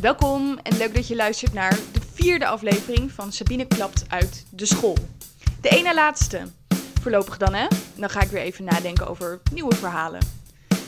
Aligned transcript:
Welkom 0.00 0.58
en 0.62 0.76
leuk 0.76 0.94
dat 0.94 1.08
je 1.08 1.16
luistert 1.16 1.52
naar 1.52 1.78
de 1.92 2.00
vierde 2.12 2.46
aflevering 2.46 3.12
van 3.12 3.32
Sabine 3.32 3.66
Klapt 3.66 4.04
uit 4.08 4.44
de 4.50 4.66
school. 4.66 4.96
De 5.60 5.68
ene 5.68 5.94
laatste. 5.94 6.42
Voorlopig 7.00 7.36
dan 7.36 7.54
hè? 7.54 7.66
Dan 7.94 8.10
ga 8.10 8.20
ik 8.20 8.30
weer 8.30 8.42
even 8.42 8.64
nadenken 8.64 9.06
over 9.06 9.40
nieuwe 9.52 9.74
verhalen. 9.74 10.20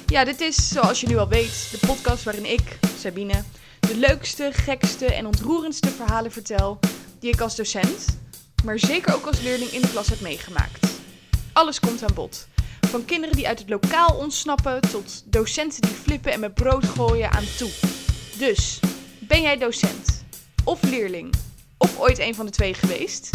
Ja, 0.06 0.24
dit 0.24 0.40
is, 0.40 0.68
zoals 0.68 1.00
je 1.00 1.06
nu 1.06 1.16
al 1.16 1.28
weet, 1.28 1.68
de 1.70 1.86
podcast 1.86 2.24
waarin 2.24 2.52
ik, 2.52 2.78
Sabine, 2.98 3.42
de 3.80 3.96
leukste, 3.96 4.50
gekste 4.52 5.06
en 5.06 5.26
ontroerendste 5.26 5.90
verhalen 5.90 6.32
vertel 6.32 6.78
die 7.18 7.32
ik 7.32 7.40
als 7.40 7.56
docent, 7.56 8.18
maar 8.64 8.78
zeker 8.78 9.14
ook 9.14 9.26
als 9.26 9.40
leerling 9.40 9.70
in 9.70 9.80
de 9.80 9.90
klas 9.90 10.08
heb 10.08 10.20
meegemaakt. 10.20 10.86
Alles 11.52 11.80
komt 11.80 12.02
aan 12.02 12.14
bod. 12.14 12.48
Van 12.88 13.04
kinderen 13.04 13.36
die 13.36 13.48
uit 13.48 13.58
het 13.58 13.68
lokaal 13.68 14.16
ontsnappen 14.16 14.80
tot 14.80 15.22
docenten 15.26 15.80
die 15.80 15.90
flippen 15.90 16.32
en 16.32 16.40
met 16.40 16.54
brood 16.54 16.84
gooien 16.84 17.30
aan 17.30 17.46
toe. 17.56 17.70
Dus, 18.38 18.80
ben 19.32 19.42
jij 19.42 19.58
docent 19.58 20.24
of 20.64 20.82
leerling 20.82 21.34
of 21.78 21.98
ooit 21.98 22.18
een 22.18 22.34
van 22.34 22.46
de 22.46 22.52
twee 22.52 22.74
geweest? 22.74 23.30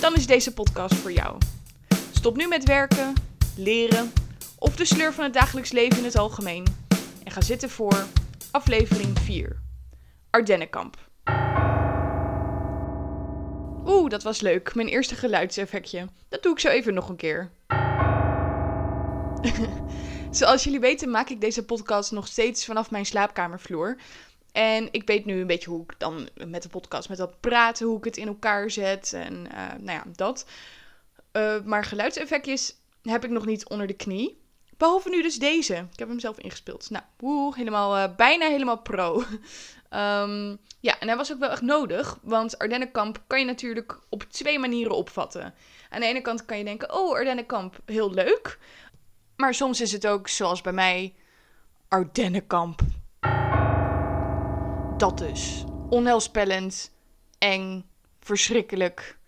Dan 0.00 0.14
is 0.14 0.26
deze 0.26 0.52
podcast 0.52 0.94
voor 0.94 1.12
jou. 1.12 1.38
Stop 2.12 2.36
nu 2.36 2.48
met 2.48 2.64
werken, 2.64 3.14
leren 3.56 4.12
of 4.58 4.76
de 4.76 4.84
sleur 4.84 5.12
van 5.12 5.24
het 5.24 5.32
dagelijks 5.32 5.72
leven 5.72 5.98
in 5.98 6.04
het 6.04 6.16
algemeen 6.16 6.66
en 7.24 7.32
ga 7.32 7.40
zitten 7.40 7.70
voor 7.70 8.06
aflevering 8.50 9.18
4. 9.18 9.60
Ardennenkamp. 10.30 10.96
Oeh, 13.86 14.10
dat 14.10 14.22
was 14.22 14.40
leuk. 14.40 14.74
Mijn 14.74 14.88
eerste 14.88 15.14
geluidseffectje. 15.14 16.06
Dat 16.28 16.42
doe 16.42 16.52
ik 16.52 16.58
zo 16.58 16.68
even 16.68 16.94
nog 16.94 17.08
een 17.08 17.16
keer. 17.16 17.50
Zoals 20.30 20.64
jullie 20.64 20.80
weten 20.80 21.10
maak 21.10 21.28
ik 21.28 21.40
deze 21.40 21.64
podcast 21.64 22.12
nog 22.12 22.26
steeds 22.26 22.64
vanaf 22.64 22.90
mijn 22.90 23.06
slaapkamervloer. 23.06 23.96
En 24.52 24.88
ik 24.90 25.06
weet 25.06 25.24
nu 25.24 25.40
een 25.40 25.46
beetje 25.46 25.70
hoe 25.70 25.82
ik 25.82 25.94
dan 25.98 26.28
met 26.46 26.62
de 26.62 26.68
podcast 26.68 27.08
met 27.08 27.18
dat 27.18 27.40
praten, 27.40 27.86
hoe 27.86 27.98
ik 27.98 28.04
het 28.04 28.16
in 28.16 28.26
elkaar 28.26 28.70
zet 28.70 29.12
en 29.12 29.46
uh, 29.52 29.68
nou 29.78 29.98
ja, 29.98 30.04
dat. 30.16 30.46
Uh, 31.32 31.62
maar 31.64 31.84
geluidseffectjes 31.84 32.74
heb 33.02 33.24
ik 33.24 33.30
nog 33.30 33.46
niet 33.46 33.68
onder 33.68 33.86
de 33.86 33.94
knie. 33.94 34.38
Behalve 34.76 35.08
nu 35.08 35.22
dus 35.22 35.38
deze. 35.38 35.74
Ik 35.92 35.98
heb 35.98 36.08
hem 36.08 36.20
zelf 36.20 36.38
ingespeeld. 36.38 36.90
Nou, 36.90 37.04
woe, 37.16 37.56
helemaal, 37.56 37.96
uh, 37.96 38.16
bijna 38.16 38.48
helemaal 38.48 38.78
pro. 38.78 39.24
um, 39.90 40.58
ja, 40.88 40.98
en 41.00 41.08
hij 41.08 41.16
was 41.16 41.32
ook 41.32 41.38
wel 41.38 41.50
echt 41.50 41.62
nodig. 41.62 42.18
Want 42.22 42.58
Ardennenkamp 42.58 43.22
kan 43.26 43.38
je 43.38 43.44
natuurlijk 43.44 43.98
op 44.08 44.22
twee 44.22 44.58
manieren 44.58 44.96
opvatten. 44.96 45.54
Aan 45.88 46.00
de 46.00 46.06
ene 46.06 46.20
kant 46.20 46.44
kan 46.44 46.58
je 46.58 46.64
denken, 46.64 46.94
oh, 46.94 47.14
Ardennenkamp, 47.14 47.78
heel 47.84 48.10
leuk. 48.10 48.58
Maar 49.36 49.54
soms 49.54 49.80
is 49.80 49.92
het 49.92 50.06
ook, 50.06 50.28
zoals 50.28 50.60
bij 50.60 50.72
mij, 50.72 51.14
Ardennenkamp. 51.88 52.80
Dat 55.00 55.18
dus. 55.18 55.64
Onheilspellend, 55.88 56.92
eng, 57.38 57.90
verschrikkelijk. 58.18 59.18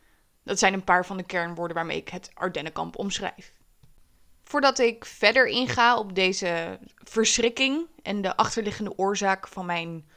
Dat 0.44 0.58
zijn 0.58 0.72
een 0.72 0.84
paar 0.84 1.06
van 1.06 1.16
de 1.16 1.22
kernwoorden 1.22 1.76
waarmee 1.76 1.96
ik 1.96 2.08
het 2.08 2.30
Ardennenkamp 2.34 2.98
omschrijf. 2.98 3.52
Voordat 4.44 4.78
ik 4.78 5.04
verder 5.04 5.46
inga 5.46 5.98
op 5.98 6.14
deze 6.14 6.78
verschrikking 6.96 7.86
en 8.02 8.22
de 8.22 8.36
achterliggende 8.36 8.98
oorzaak 8.98 9.48
van 9.48 9.66
mijn 9.66 10.08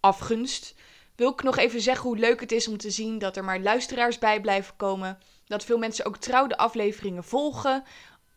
afgunst, 0.00 0.74
wil 1.16 1.30
ik 1.30 1.42
nog 1.42 1.56
even 1.56 1.80
zeggen 1.80 2.08
hoe 2.08 2.18
leuk 2.18 2.40
het 2.40 2.52
is 2.52 2.68
om 2.68 2.76
te 2.76 2.90
zien 2.90 3.18
dat 3.18 3.36
er 3.36 3.44
maar 3.44 3.60
luisteraars 3.60 4.18
bij 4.18 4.40
blijven 4.40 4.76
komen. 4.76 5.18
Dat 5.46 5.64
veel 5.64 5.78
mensen 5.78 6.04
ook 6.04 6.16
trouw 6.16 6.46
de 6.46 6.56
afleveringen 6.56 7.24
volgen. 7.24 7.84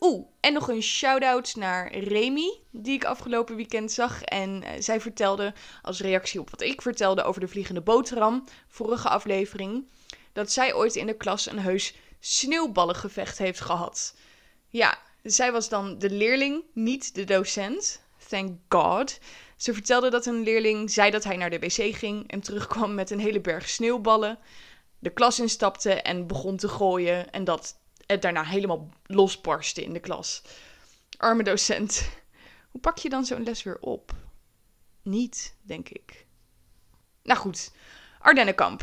Oeh, 0.00 0.26
en 0.40 0.52
nog 0.52 0.68
een 0.68 0.82
shout-out 0.82 1.54
naar 1.56 1.94
Remy, 1.98 2.58
die 2.70 2.94
ik 2.94 3.04
afgelopen 3.04 3.56
weekend 3.56 3.92
zag. 3.92 4.22
En 4.22 4.62
uh, 4.62 4.68
zij 4.78 5.00
vertelde, 5.00 5.54
als 5.82 6.00
reactie 6.00 6.40
op 6.40 6.50
wat 6.50 6.60
ik 6.60 6.82
vertelde 6.82 7.22
over 7.22 7.40
de 7.40 7.48
vliegende 7.48 7.80
boterham, 7.80 8.44
vorige 8.68 9.08
aflevering, 9.08 9.88
dat 10.32 10.52
zij 10.52 10.74
ooit 10.74 10.96
in 10.96 11.06
de 11.06 11.16
klas 11.16 11.50
een 11.50 11.58
heus 11.58 11.94
sneeuwballengevecht 12.20 13.38
heeft 13.38 13.60
gehad. 13.60 14.14
Ja, 14.68 14.98
zij 15.22 15.52
was 15.52 15.68
dan 15.68 15.98
de 15.98 16.10
leerling, 16.10 16.62
niet 16.72 17.14
de 17.14 17.24
docent. 17.24 18.02
Thank 18.28 18.58
God. 18.68 19.18
Ze 19.56 19.72
vertelde 19.74 20.10
dat 20.10 20.26
een 20.26 20.42
leerling 20.42 20.90
zei 20.90 21.10
dat 21.10 21.24
hij 21.24 21.36
naar 21.36 21.50
de 21.50 21.58
wc 21.58 21.96
ging 21.96 22.30
en 22.30 22.40
terugkwam 22.40 22.94
met 22.94 23.10
een 23.10 23.20
hele 23.20 23.40
berg 23.40 23.68
sneeuwballen. 23.68 24.38
De 24.98 25.10
klas 25.10 25.40
instapte 25.40 25.92
en 25.92 26.26
begon 26.26 26.56
te 26.56 26.68
gooien 26.68 27.30
en 27.30 27.44
dat 27.44 27.78
het 28.10 28.22
daarna 28.22 28.44
helemaal 28.44 28.88
losbarstte 29.06 29.82
in 29.82 29.92
de 29.92 30.00
klas. 30.00 30.42
Arme 31.16 31.42
docent. 31.42 32.10
Hoe 32.70 32.80
pak 32.80 32.98
je 32.98 33.08
dan 33.08 33.24
zo'n 33.24 33.42
les 33.42 33.62
weer 33.62 33.78
op? 33.80 34.12
Niet, 35.02 35.56
denk 35.62 35.88
ik. 35.88 36.26
Nou 37.22 37.38
goed, 37.38 37.72
Ardennenkamp. 38.18 38.82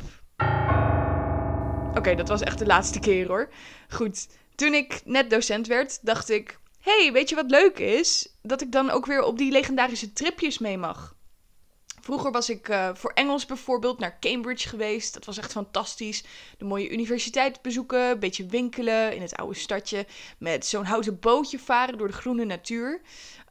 Oké, 1.97 2.15
dat 2.15 2.27
was 2.27 2.41
echt 2.41 2.59
de 2.59 2.65
laatste 2.65 2.99
keer 2.99 3.27
hoor. 3.27 3.49
Goed, 3.89 4.27
toen 4.55 4.73
ik 4.73 5.01
net 5.05 5.29
docent 5.29 5.67
werd, 5.67 6.05
dacht 6.05 6.29
ik: 6.29 6.59
hey, 6.79 7.09
weet 7.13 7.29
je 7.29 7.35
wat 7.35 7.49
leuk 7.49 7.79
is? 7.79 8.35
Dat 8.41 8.61
ik 8.61 8.71
dan 8.71 8.89
ook 8.89 9.05
weer 9.05 9.23
op 9.23 9.37
die 9.37 9.51
legendarische 9.51 10.13
tripjes 10.13 10.57
mee 10.57 10.77
mag. 10.77 11.15
Vroeger 12.07 12.31
was 12.31 12.49
ik 12.49 12.69
uh, 12.69 12.89
voor 12.93 13.11
Engels 13.11 13.45
bijvoorbeeld 13.45 13.99
naar 13.99 14.19
Cambridge 14.19 14.69
geweest. 14.69 15.13
Dat 15.13 15.25
was 15.25 15.37
echt 15.37 15.51
fantastisch. 15.51 16.23
De 16.57 16.65
mooie 16.65 16.89
universiteit 16.89 17.61
bezoeken, 17.61 17.99
een 17.99 18.19
beetje 18.19 18.45
winkelen 18.45 19.15
in 19.15 19.21
het 19.21 19.35
oude 19.35 19.55
stadje. 19.55 20.05
Met 20.37 20.65
zo'n 20.65 20.85
houten 20.85 21.19
bootje 21.19 21.59
varen 21.59 21.97
door 21.97 22.07
de 22.07 22.13
groene 22.13 22.45
natuur. 22.45 23.01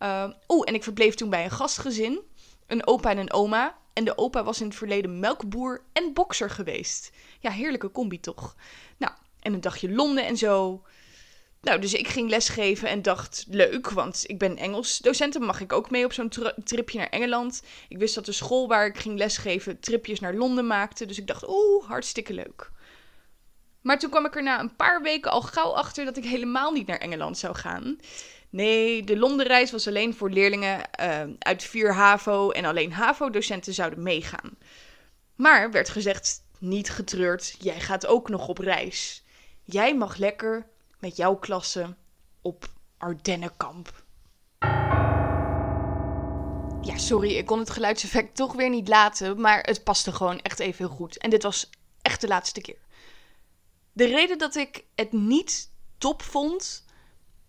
Uh, 0.03 0.31
Oeh, 0.49 0.69
en 0.69 0.75
ik 0.75 0.83
verbleef 0.83 1.15
toen 1.15 1.31
bij 1.31 1.45
een 1.45 1.51
gastgezin. 1.51 2.21
Een 2.67 2.87
opa 2.87 3.11
en 3.11 3.19
een 3.19 3.33
oma. 3.33 3.79
En 3.93 4.05
de 4.05 4.19
opa 4.19 4.45
was 4.45 4.61
in 4.61 4.67
het 4.67 4.77
verleden 4.77 5.21
melkboer 5.21 5.83
en 5.93 6.13
bokser 6.13 6.51
geweest. 6.51 7.11
Ja, 7.41 7.51
heerlijke 7.51 7.91
combi 7.91 8.21
toch? 8.21 8.57
Nou, 8.97 9.13
en 9.41 9.53
een 9.53 9.61
dagje 9.61 9.93
Londen 9.93 10.27
en 10.27 10.37
zo. 10.37 10.83
Nou, 11.61 11.81
dus 11.81 11.95
ik 11.95 12.09
ging 12.09 12.31
lesgeven 12.31 12.89
en 12.89 13.03
dacht, 13.03 13.45
leuk, 13.49 13.91
want 13.91 14.25
ik 14.27 14.39
ben 14.39 14.57
Engels 14.57 14.99
docent 14.99 15.35
en 15.35 15.43
mag 15.43 15.61
ik 15.61 15.73
ook 15.73 15.91
mee 15.91 16.05
op 16.05 16.13
zo'n 16.13 16.33
tripje 16.65 16.99
naar 16.99 17.09
Engeland. 17.09 17.63
Ik 17.89 17.99
wist 17.99 18.15
dat 18.15 18.25
de 18.25 18.33
school 18.33 18.69
waar 18.69 18.87
ik 18.87 18.99
ging 18.99 19.19
lesgeven 19.19 19.81
tripjes 19.81 20.21
naar 20.21 20.35
Londen 20.35 20.67
maakte, 20.67 21.07
dus 21.07 21.19
ik 21.19 21.27
dacht, 21.27 21.49
oeh, 21.49 21.89
hartstikke 21.89 22.33
leuk. 22.33 22.71
Maar 23.81 23.99
toen 23.99 24.11
kwam 24.11 24.27
ik 24.27 24.37
er 24.37 24.43
na 24.43 24.61
een 24.61 24.77
paar 24.77 25.03
weken 25.03 25.31
al 25.31 25.41
gauw 25.41 25.71
achter 25.71 26.05
dat 26.05 26.17
ik 26.17 26.25
helemaal 26.25 26.73
niet 26.73 26.87
naar 26.87 26.99
Engeland 26.99 27.39
zou 27.39 27.55
gaan. 27.55 27.99
Nee, 28.51 29.05
de 29.05 29.19
Londenreis 29.19 29.71
was 29.71 29.89
alleen 29.89 30.15
voor 30.15 30.31
leerlingen 30.31 30.81
uh, 31.01 31.23
uit 31.39 31.63
4 31.63 31.95
HAVO 31.95 32.51
en 32.51 32.65
alleen 32.65 32.93
HAVO-docenten 32.93 33.75
zouden 33.75 34.03
meegaan. 34.03 34.59
Maar 35.35 35.71
werd 35.71 35.89
gezegd, 35.89 36.43
niet 36.59 36.91
getreurd, 36.91 37.57
jij 37.59 37.81
gaat 37.81 38.07
ook 38.07 38.29
nog 38.29 38.49
op 38.49 38.59
reis. 38.59 39.25
Jij 39.65 39.97
mag 39.97 40.17
lekker 40.17 40.67
met 41.07 41.17
jouw 41.17 41.37
klasse 41.37 41.97
op 42.43 42.69
Ardennenkamp. 42.99 44.05
Ja, 46.83 46.97
sorry, 46.97 47.37
ik 47.37 47.47
kon 47.47 47.59
het 47.59 47.71
geluidseffect 47.71 48.37
toch 48.37 48.53
weer 48.53 48.71
niet 48.71 48.89
laten, 48.89 49.41
maar 49.41 49.61
het 49.61 49.85
paste 49.85 50.13
gewoon 50.13 50.41
echt 50.41 50.59
even 50.59 50.87
heel 50.87 50.97
goed. 50.97 51.19
En 51.19 51.31
dit 51.31 51.43
was 51.43 51.71
echt 52.03 52.21
de 52.21 52.29
laatste 52.29 52.61
keer. 52.61 52.79
De 53.93 54.05
reden 54.05 54.39
dat 54.39 54.55
ik 54.55 54.85
het 54.95 55.13
niet 55.13 55.71
top 55.99 56.23
vond, 56.23 56.85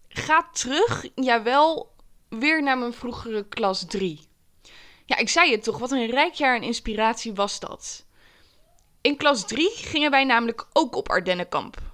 gaat 0.07 0.59
terug, 0.59 1.05
jawel, 1.15 1.95
weer 2.29 2.63
naar 2.63 2.77
mijn 2.77 2.93
vroegere 2.93 3.47
klas 3.47 3.85
3. 3.85 4.27
Ja, 5.05 5.17
ik 5.17 5.29
zei 5.29 5.51
het 5.51 5.63
toch, 5.63 5.77
wat 5.77 5.91
een 5.91 6.09
rijk 6.09 6.33
jaar 6.33 6.55
en 6.55 6.63
inspiratie 6.63 7.33
was 7.33 7.59
dat. 7.59 8.05
In 9.01 9.17
klas 9.17 9.47
3 9.47 9.69
gingen 9.69 10.11
wij 10.11 10.23
namelijk 10.23 10.67
ook 10.73 10.95
op 10.95 11.09
Ardennenkamp. 11.09 11.87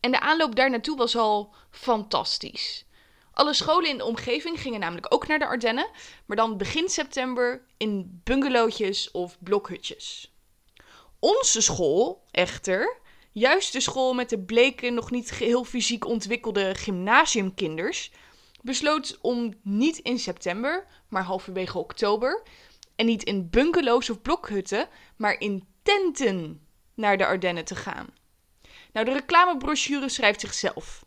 En 0.00 0.10
de 0.10 0.20
aanloop 0.20 0.54
daar 0.54 0.70
naartoe 0.70 0.96
was 0.96 1.16
al 1.16 1.54
fantastisch. 1.70 2.86
Alle 3.32 3.54
scholen 3.54 3.90
in 3.90 3.98
de 3.98 4.04
omgeving 4.04 4.60
gingen 4.60 4.80
namelijk 4.80 5.14
ook 5.14 5.26
naar 5.26 5.38
de 5.38 5.46
Ardennen, 5.46 5.90
maar 6.26 6.36
dan 6.36 6.56
begin 6.56 6.88
september 6.88 7.66
in 7.76 8.20
bungalowtjes 8.24 9.10
of 9.10 9.36
blokhutjes. 9.40 10.32
Onze 11.18 11.60
school, 11.60 12.24
echter, 12.30 13.00
juist 13.32 13.72
de 13.72 13.80
school 13.80 14.14
met 14.14 14.30
de 14.30 14.38
bleke, 14.38 14.90
nog 14.90 15.10
niet 15.10 15.30
geheel 15.30 15.64
fysiek 15.64 16.06
ontwikkelde 16.06 16.74
gymnasiumkinders, 16.74 18.10
besloot 18.62 19.18
om 19.20 19.54
niet 19.62 19.98
in 19.98 20.18
september, 20.18 20.86
maar 21.08 21.22
halverwege 21.22 21.78
oktober, 21.78 22.42
en 22.96 23.06
niet 23.06 23.22
in 23.22 23.50
bungalows 23.50 24.10
of 24.10 24.22
blokhutten, 24.22 24.88
maar 25.16 25.40
in 25.40 25.66
tenten 25.82 26.66
naar 26.94 27.16
de 27.16 27.26
Ardennen 27.26 27.64
te 27.64 27.76
gaan. 27.76 28.17
Nou, 28.92 29.06
de 29.06 29.12
reclamebrochure 29.12 30.08
schrijft 30.08 30.40
zichzelf. 30.40 31.04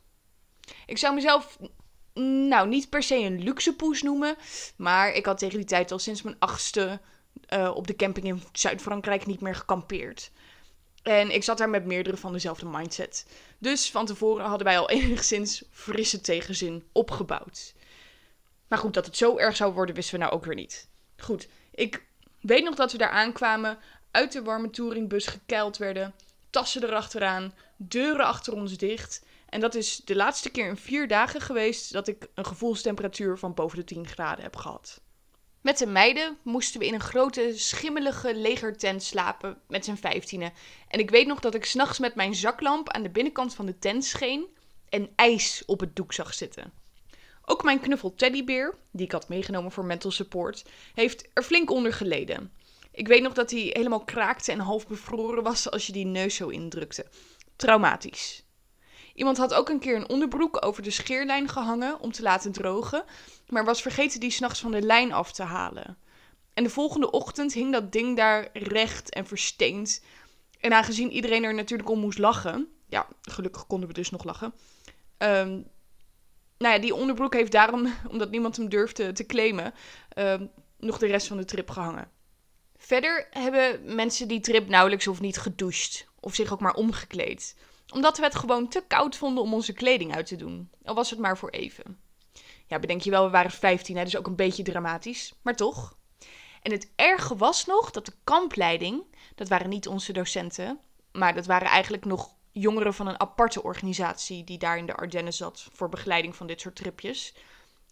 Ik 0.86 0.98
zou 0.98 1.16
mezelf, 1.16 1.58
nou, 2.14 2.68
niet 2.68 2.90
per 2.90 3.04
se 3.04 3.16
een 3.16 3.44
luxe 3.44 3.76
poes 3.76 4.02
noemen. 4.02 4.36
Maar 4.76 5.14
ik 5.14 5.26
had 5.26 5.38
tegen 5.38 5.58
die 5.58 5.66
tijd 5.66 5.92
al 5.92 6.00
sinds 6.00 6.22
mijn 6.22 6.36
achtste 6.40 7.00
uh, 7.54 7.72
op 7.76 7.88
de 7.88 7.96
camping 7.96 8.26
in 8.26 8.44
Zuid-Frankrijk 8.52 9.26
niet 9.26 9.42
meer 9.42 9.56
gekampeerd. 9.56 10.32
En 11.04 11.32
ik 11.32 11.44
zat 11.44 11.58
daar 11.58 11.70
met 11.70 11.86
meerdere 11.86 12.18
van 12.18 12.34
dezelfde 12.34 12.66
mindset. 12.66 13.28
Dus 13.58 13.92
van 13.92 14.06
tevoren 14.06 14.46
hadden 14.46 14.68
wij 14.68 14.80
al 14.80 14.90
enigszins 15.00 15.64
frisse 15.72 16.22
tegenzin 16.22 16.84
opgebouwd. 16.92 17.74
Maar 18.68 18.80
goed, 18.80 18.94
dat 18.94 19.06
het 19.06 19.18
zo 19.18 19.38
erg 19.38 19.56
zou 19.56 19.74
worden, 19.74 19.96
wisten 19.96 20.14
we 20.14 20.24
nou 20.24 20.36
ook 20.36 20.46
weer 20.46 20.56
niet. 20.56 20.90
Goed, 21.18 21.48
ik 21.72 22.10
Ik 22.40 22.50
weet 22.50 22.64
nog 22.64 22.76
dat 22.76 22.92
we 22.92 22.98
daar 22.98 23.10
aankwamen, 23.10 23.78
uit 24.12 24.32
de 24.32 24.44
warme 24.44 24.70
touringbus 24.70 25.28
gekeild 25.28 25.78
werden, 25.78 26.14
tassen 26.52 26.84
erachteraan, 26.84 27.54
deuren 27.78 28.26
achter 28.26 28.54
ons 28.54 28.78
dicht. 28.78 29.24
En 29.50 29.60
dat 29.60 29.76
is 29.76 30.02
de 30.06 30.16
laatste 30.16 30.50
keer 30.50 30.68
in 30.68 30.78
vier 30.78 31.08
dagen 31.08 31.42
geweest 31.42 31.94
dat 31.94 32.08
ik 32.08 32.28
een 32.36 32.46
gevoelstemperatuur 32.46 33.38
van 33.38 33.54
boven 33.54 33.78
de 33.78 33.84
10 33.84 34.08
graden 34.08 34.44
heb 34.44 34.56
gehad. 34.56 35.02
Met 35.62 35.78
de 35.78 35.86
meiden 35.86 36.38
moesten 36.44 36.80
we 36.80 36.86
in 36.86 36.94
een 36.94 37.00
grote, 37.00 37.54
schimmelige 37.56 38.36
legertent 38.36 39.04
slapen 39.04 39.58
met 39.68 39.86
z'n 39.86 39.96
vijftienen. 39.96 40.54
En 40.88 41.00
ik 41.00 41.10
weet 41.10 41.28
nog 41.28 41.40
dat 41.40 41.56
ik 41.56 41.66
s'nachts 41.66 42.00
met 42.00 42.16
mijn 42.16 42.36
zaklamp 42.36 42.90
aan 42.90 43.04
de 43.04 43.10
binnenkant 43.10 43.56
van 43.56 43.66
de 43.66 43.80
tent 43.80 44.06
scheen 44.06 44.48
en 44.90 45.10
ijs 45.16 45.64
op 45.66 45.80
het 45.80 45.96
doek 45.96 46.14
zag 46.14 46.34
zitten. 46.34 46.74
Ook 47.46 47.64
mijn 47.64 47.80
knuffel 47.80 48.16
teddybeer, 48.16 48.76
die 48.92 49.06
ik 49.06 49.12
had 49.12 49.30
meegenomen 49.30 49.72
voor 49.72 49.86
mental 49.86 50.12
support, 50.12 50.66
heeft 50.94 51.30
er 51.34 51.44
flink 51.44 51.72
onder 51.72 51.94
geleden. 51.94 52.52
Ik 52.92 53.08
weet 53.08 53.22
nog 53.22 53.34
dat 53.34 53.52
hij 53.52 53.70
helemaal 53.74 54.04
kraakte 54.04 54.52
en 54.52 54.60
half 54.60 54.88
bevroren 54.88 55.44
was 55.44 55.72
als 55.72 55.88
je 55.88 55.94
die 55.94 56.06
neus 56.06 56.36
zo 56.36 56.48
indrukte. 56.48 57.06
Traumatisch. 57.56 58.46
Iemand 59.14 59.38
had 59.38 59.54
ook 59.54 59.70
een 59.70 59.80
keer 59.80 59.96
een 59.96 60.10
onderbroek 60.10 60.66
over 60.66 60.84
de 60.84 60.90
scheerlijn 60.90 61.48
gehangen 61.48 62.00
om 62.00 62.12
te 62.12 62.22
laten 62.22 62.52
drogen, 62.52 63.04
maar 63.48 63.66
was 63.66 63.82
vergeten 63.82 64.20
die 64.20 64.32
s'nachts 64.32 64.60
van 64.60 64.72
de 64.72 64.82
lijn 64.82 65.14
af 65.14 65.32
te 65.32 65.44
halen. 65.44 65.98
En 66.54 66.64
de 66.64 66.70
volgende 66.70 67.12
ochtend 67.12 67.54
hing 67.54 67.72
dat 67.72 67.92
ding 67.92 68.18
daar 68.18 68.50
recht 68.54 69.10
en 69.10 69.28
versteend. 69.28 70.04
En 70.60 70.74
aangezien 70.74 71.12
iedereen 71.12 71.44
er 71.44 71.54
natuurlijk 71.54 71.90
om 71.90 72.00
moest 72.00 72.18
lachen, 72.18 72.68
ja, 72.88 73.08
gelukkig 73.22 73.68
konden 73.68 73.88
we 73.88 73.94
dus 73.94 74.10
nog 74.10 74.24
lachen. 74.24 74.54
Um, 75.18 75.68
nou 76.58 76.74
ja, 76.74 76.80
die 76.80 76.96
onderbroek 76.96 77.34
heeft 77.34 77.52
daarom, 77.52 77.94
omdat 78.12 78.32
niemand 78.32 78.58
hem 78.58 78.70
durfde 78.70 79.12
te 79.12 79.26
claimen, 79.26 79.74
um, 80.18 80.52
nog 80.78 80.98
de 80.98 81.08
rest 81.08 81.28
van 81.28 81.38
de 81.38 81.46
trip 81.46 81.70
gehangen. 81.70 82.12
Verder 82.84 83.28
hebben 83.30 83.96
mensen 83.96 84.28
die 84.28 84.40
trip 84.40 84.70
nauwelijks 84.70 85.08
of 85.08 85.20
niet 85.20 85.38
gedoucht 85.38 86.08
of 86.20 86.36
zich 86.36 86.54
ook 86.54 86.60
maar 86.60 86.74
omgekleed 86.74 87.56
omdat 87.92 88.18
we 88.18 88.24
het 88.24 88.36
gewoon 88.36 88.68
te 88.68 88.84
koud 88.88 89.16
vonden 89.16 89.44
om 89.44 89.54
onze 89.54 89.74
kleding 89.74 90.16
uit 90.16 90.26
te 90.26 90.36
doen. 90.36 90.70
Al 90.84 90.96
was 90.96 91.10
het 91.10 91.20
maar 91.20 91.38
voor 91.38 91.50
even. 91.50 92.00
Ja, 92.68 92.80
bedenk 92.80 93.02
je 93.02 93.10
wel, 93.10 93.26
we 93.26 93.32
waren 93.32 93.52
15, 93.52 93.98
hè, 93.98 94.04
dus 94.04 94.18
ook 94.18 94.28
een 94.28 94.36
beetje 94.36 94.64
dramatisch. 94.64 95.34
Maar 95.42 95.56
toch. 95.56 95.98
En 96.62 96.72
het 96.72 96.92
erge 96.96 97.36
was 97.36 97.66
nog 97.66 97.92
dat 97.92 98.06
de 98.06 98.14
kampleiding, 98.24 99.04
dat 99.36 99.48
waren 99.48 99.70
niet 99.70 99.88
onze 99.88 100.14
docenten, 100.14 100.80
maar 101.12 101.34
dat 101.34 101.46
waren 101.46 101.68
eigenlijk 101.68 102.06
nog 102.06 102.36
jongeren 102.52 102.94
van 102.94 103.08
een 103.08 103.20
aparte 103.20 103.64
organisatie 103.64 104.44
die 104.44 104.58
daar 104.58 104.78
in 104.78 104.86
de 104.86 104.96
Ardennen 104.96 105.34
zat 105.34 105.68
voor 105.72 105.90
begeleiding 105.90 106.36
van 106.36 106.48
dit 106.48 106.62
soort 106.62 106.76
tripjes. 106.76 107.36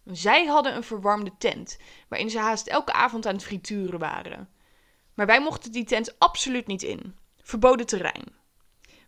Zij 0.04 0.46
hadden 0.46 0.76
een 0.76 0.84
verwarmde 0.84 1.32
tent, 1.38 1.78
waarin 2.08 2.30
ze 2.30 2.38
haast 2.38 2.66
elke 2.66 2.92
avond 2.92 3.26
aan 3.26 3.34
het 3.34 3.44
frituren 3.44 3.98
waren. 3.98 4.48
Maar 5.14 5.26
wij 5.26 5.40
mochten 5.40 5.72
die 5.72 5.84
tent 5.84 6.18
absoluut 6.18 6.66
niet 6.66 6.82
in. 6.82 7.16
Verboden 7.42 7.86
terrein. 7.86 8.38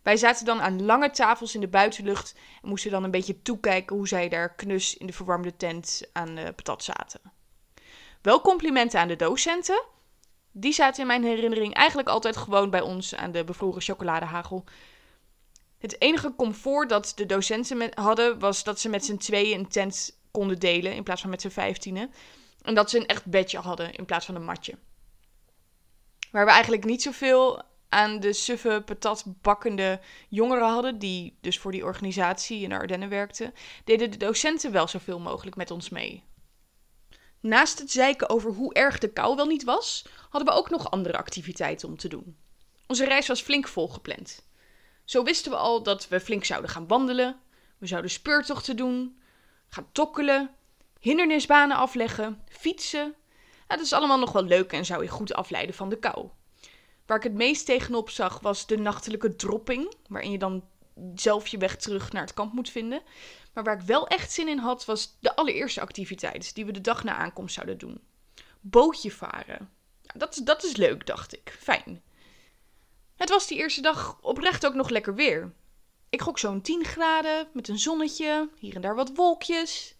Wij 0.03 0.17
zaten 0.17 0.45
dan 0.45 0.61
aan 0.61 0.85
lange 0.85 1.09
tafels 1.09 1.55
in 1.55 1.61
de 1.61 1.67
buitenlucht 1.67 2.35
en 2.61 2.69
moesten 2.69 2.91
dan 2.91 3.03
een 3.03 3.11
beetje 3.11 3.41
toekijken 3.41 3.95
hoe 3.95 4.07
zij 4.07 4.29
daar 4.29 4.55
knus 4.55 4.97
in 4.97 5.05
de 5.05 5.13
verwarmde 5.13 5.55
tent 5.55 6.01
aan 6.13 6.35
de 6.35 6.53
patat 6.55 6.83
zaten. 6.83 7.21
Wel 8.21 8.41
complimenten 8.41 8.99
aan 8.99 9.07
de 9.07 9.15
docenten. 9.15 9.83
Die 10.51 10.73
zaten 10.73 11.01
in 11.01 11.07
mijn 11.07 11.23
herinnering 11.23 11.73
eigenlijk 11.73 12.07
altijd 12.07 12.37
gewoon 12.37 12.69
bij 12.69 12.81
ons 12.81 13.15
aan 13.15 13.31
de 13.31 13.43
bevroren 13.43 13.81
chocoladehagel. 13.81 14.63
Het 15.77 16.01
enige 16.01 16.35
comfort 16.35 16.89
dat 16.89 17.11
de 17.15 17.25
docenten 17.25 17.91
hadden 17.93 18.39
was 18.39 18.63
dat 18.63 18.79
ze 18.79 18.89
met 18.89 19.05
z'n 19.05 19.17
tweeën 19.17 19.59
een 19.59 19.67
tent 19.67 20.17
konden 20.31 20.59
delen 20.59 20.95
in 20.95 21.03
plaats 21.03 21.21
van 21.21 21.29
met 21.29 21.41
z'n 21.41 21.49
vijftienen. 21.49 22.13
En 22.61 22.75
dat 22.75 22.89
ze 22.89 22.97
een 22.97 23.07
echt 23.07 23.25
bedje 23.25 23.59
hadden 23.59 23.93
in 23.93 24.05
plaats 24.05 24.25
van 24.25 24.35
een 24.35 24.45
matje. 24.45 24.77
Waar 26.33 26.45
we 26.45 26.51
eigenlijk 26.51 26.83
niet 26.83 27.01
zoveel 27.01 27.61
aan 27.89 28.19
de 28.19 28.33
suffe, 28.33 28.81
patatbakkende 28.85 29.99
jongeren 30.29 30.67
hadden, 30.67 30.99
die 30.99 31.37
dus 31.41 31.59
voor 31.59 31.71
die 31.71 31.83
organisatie 31.83 32.61
in 32.61 32.69
de 32.69 32.75
Ardennen 32.75 33.09
werkten, 33.09 33.53
deden 33.83 34.11
de 34.11 34.17
docenten 34.17 34.71
wel 34.71 34.87
zoveel 34.87 35.19
mogelijk 35.19 35.55
met 35.55 35.71
ons 35.71 35.89
mee. 35.89 36.23
Naast 37.39 37.79
het 37.79 37.91
zeiken 37.91 38.29
over 38.29 38.51
hoe 38.51 38.73
erg 38.73 38.97
de 38.97 39.07
kou 39.07 39.35
wel 39.35 39.45
niet 39.45 39.63
was, 39.63 40.05
hadden 40.29 40.53
we 40.53 40.59
ook 40.59 40.69
nog 40.69 40.91
andere 40.91 41.17
activiteiten 41.17 41.87
om 41.87 41.97
te 41.97 42.07
doen. 42.07 42.37
Onze 42.87 43.05
reis 43.05 43.27
was 43.27 43.41
flink 43.41 43.67
volgepland. 43.67 44.47
Zo 45.05 45.23
wisten 45.23 45.51
we 45.51 45.57
al 45.57 45.83
dat 45.83 46.07
we 46.07 46.19
flink 46.19 46.45
zouden 46.45 46.69
gaan 46.69 46.87
wandelen, 46.87 47.39
we 47.77 47.87
zouden 47.87 48.11
speurtochten 48.11 48.75
doen, 48.75 49.19
gaan 49.67 49.87
tokkelen, 49.91 50.49
hindernisbanen 50.99 51.77
afleggen, 51.77 52.43
fietsen. 52.49 53.15
Dat 53.67 53.79
is 53.79 53.93
allemaal 53.93 54.19
nog 54.19 54.31
wel 54.31 54.43
leuk 54.43 54.71
en 54.71 54.85
zou 54.85 55.03
je 55.03 55.09
goed 55.09 55.33
afleiden 55.33 55.75
van 55.75 55.89
de 55.89 55.99
kou. 55.99 56.29
Waar 57.05 57.17
ik 57.17 57.23
het 57.23 57.33
meest 57.33 57.65
tegenop 57.65 58.09
zag 58.09 58.39
was 58.39 58.65
de 58.65 58.77
nachtelijke 58.77 59.35
dropping, 59.35 59.93
waarin 60.07 60.31
je 60.31 60.37
dan 60.37 60.63
zelf 61.15 61.47
je 61.47 61.57
weg 61.57 61.75
terug 61.75 62.11
naar 62.11 62.21
het 62.21 62.33
kamp 62.33 62.53
moet 62.53 62.69
vinden. 62.69 63.01
Maar 63.53 63.63
waar 63.63 63.79
ik 63.79 63.85
wel 63.85 64.07
echt 64.07 64.31
zin 64.31 64.47
in 64.47 64.57
had, 64.57 64.85
was 64.85 65.17
de 65.19 65.35
allereerste 65.35 65.81
activiteit 65.81 66.55
die 66.55 66.65
we 66.65 66.71
de 66.71 66.81
dag 66.81 67.03
na 67.03 67.15
aankomst 67.15 67.53
zouden 67.55 67.77
doen. 67.77 68.01
Bootje 68.61 69.11
varen. 69.11 69.69
Dat, 70.15 70.41
dat 70.43 70.63
is 70.63 70.75
leuk, 70.75 71.05
dacht 71.05 71.33
ik. 71.33 71.57
Fijn. 71.59 72.01
Het 73.15 73.29
was 73.29 73.47
die 73.47 73.57
eerste 73.57 73.81
dag 73.81 74.17
oprecht 74.21 74.65
ook 74.65 74.73
nog 74.73 74.89
lekker 74.89 75.15
weer. 75.15 75.53
Ik 76.09 76.21
gok 76.21 76.39
zo'n 76.39 76.61
10 76.61 76.83
graden, 76.85 77.47
met 77.53 77.67
een 77.67 77.79
zonnetje, 77.79 78.49
hier 78.59 78.75
en 78.75 78.81
daar 78.81 78.95
wat 78.95 79.15
wolkjes. 79.15 79.95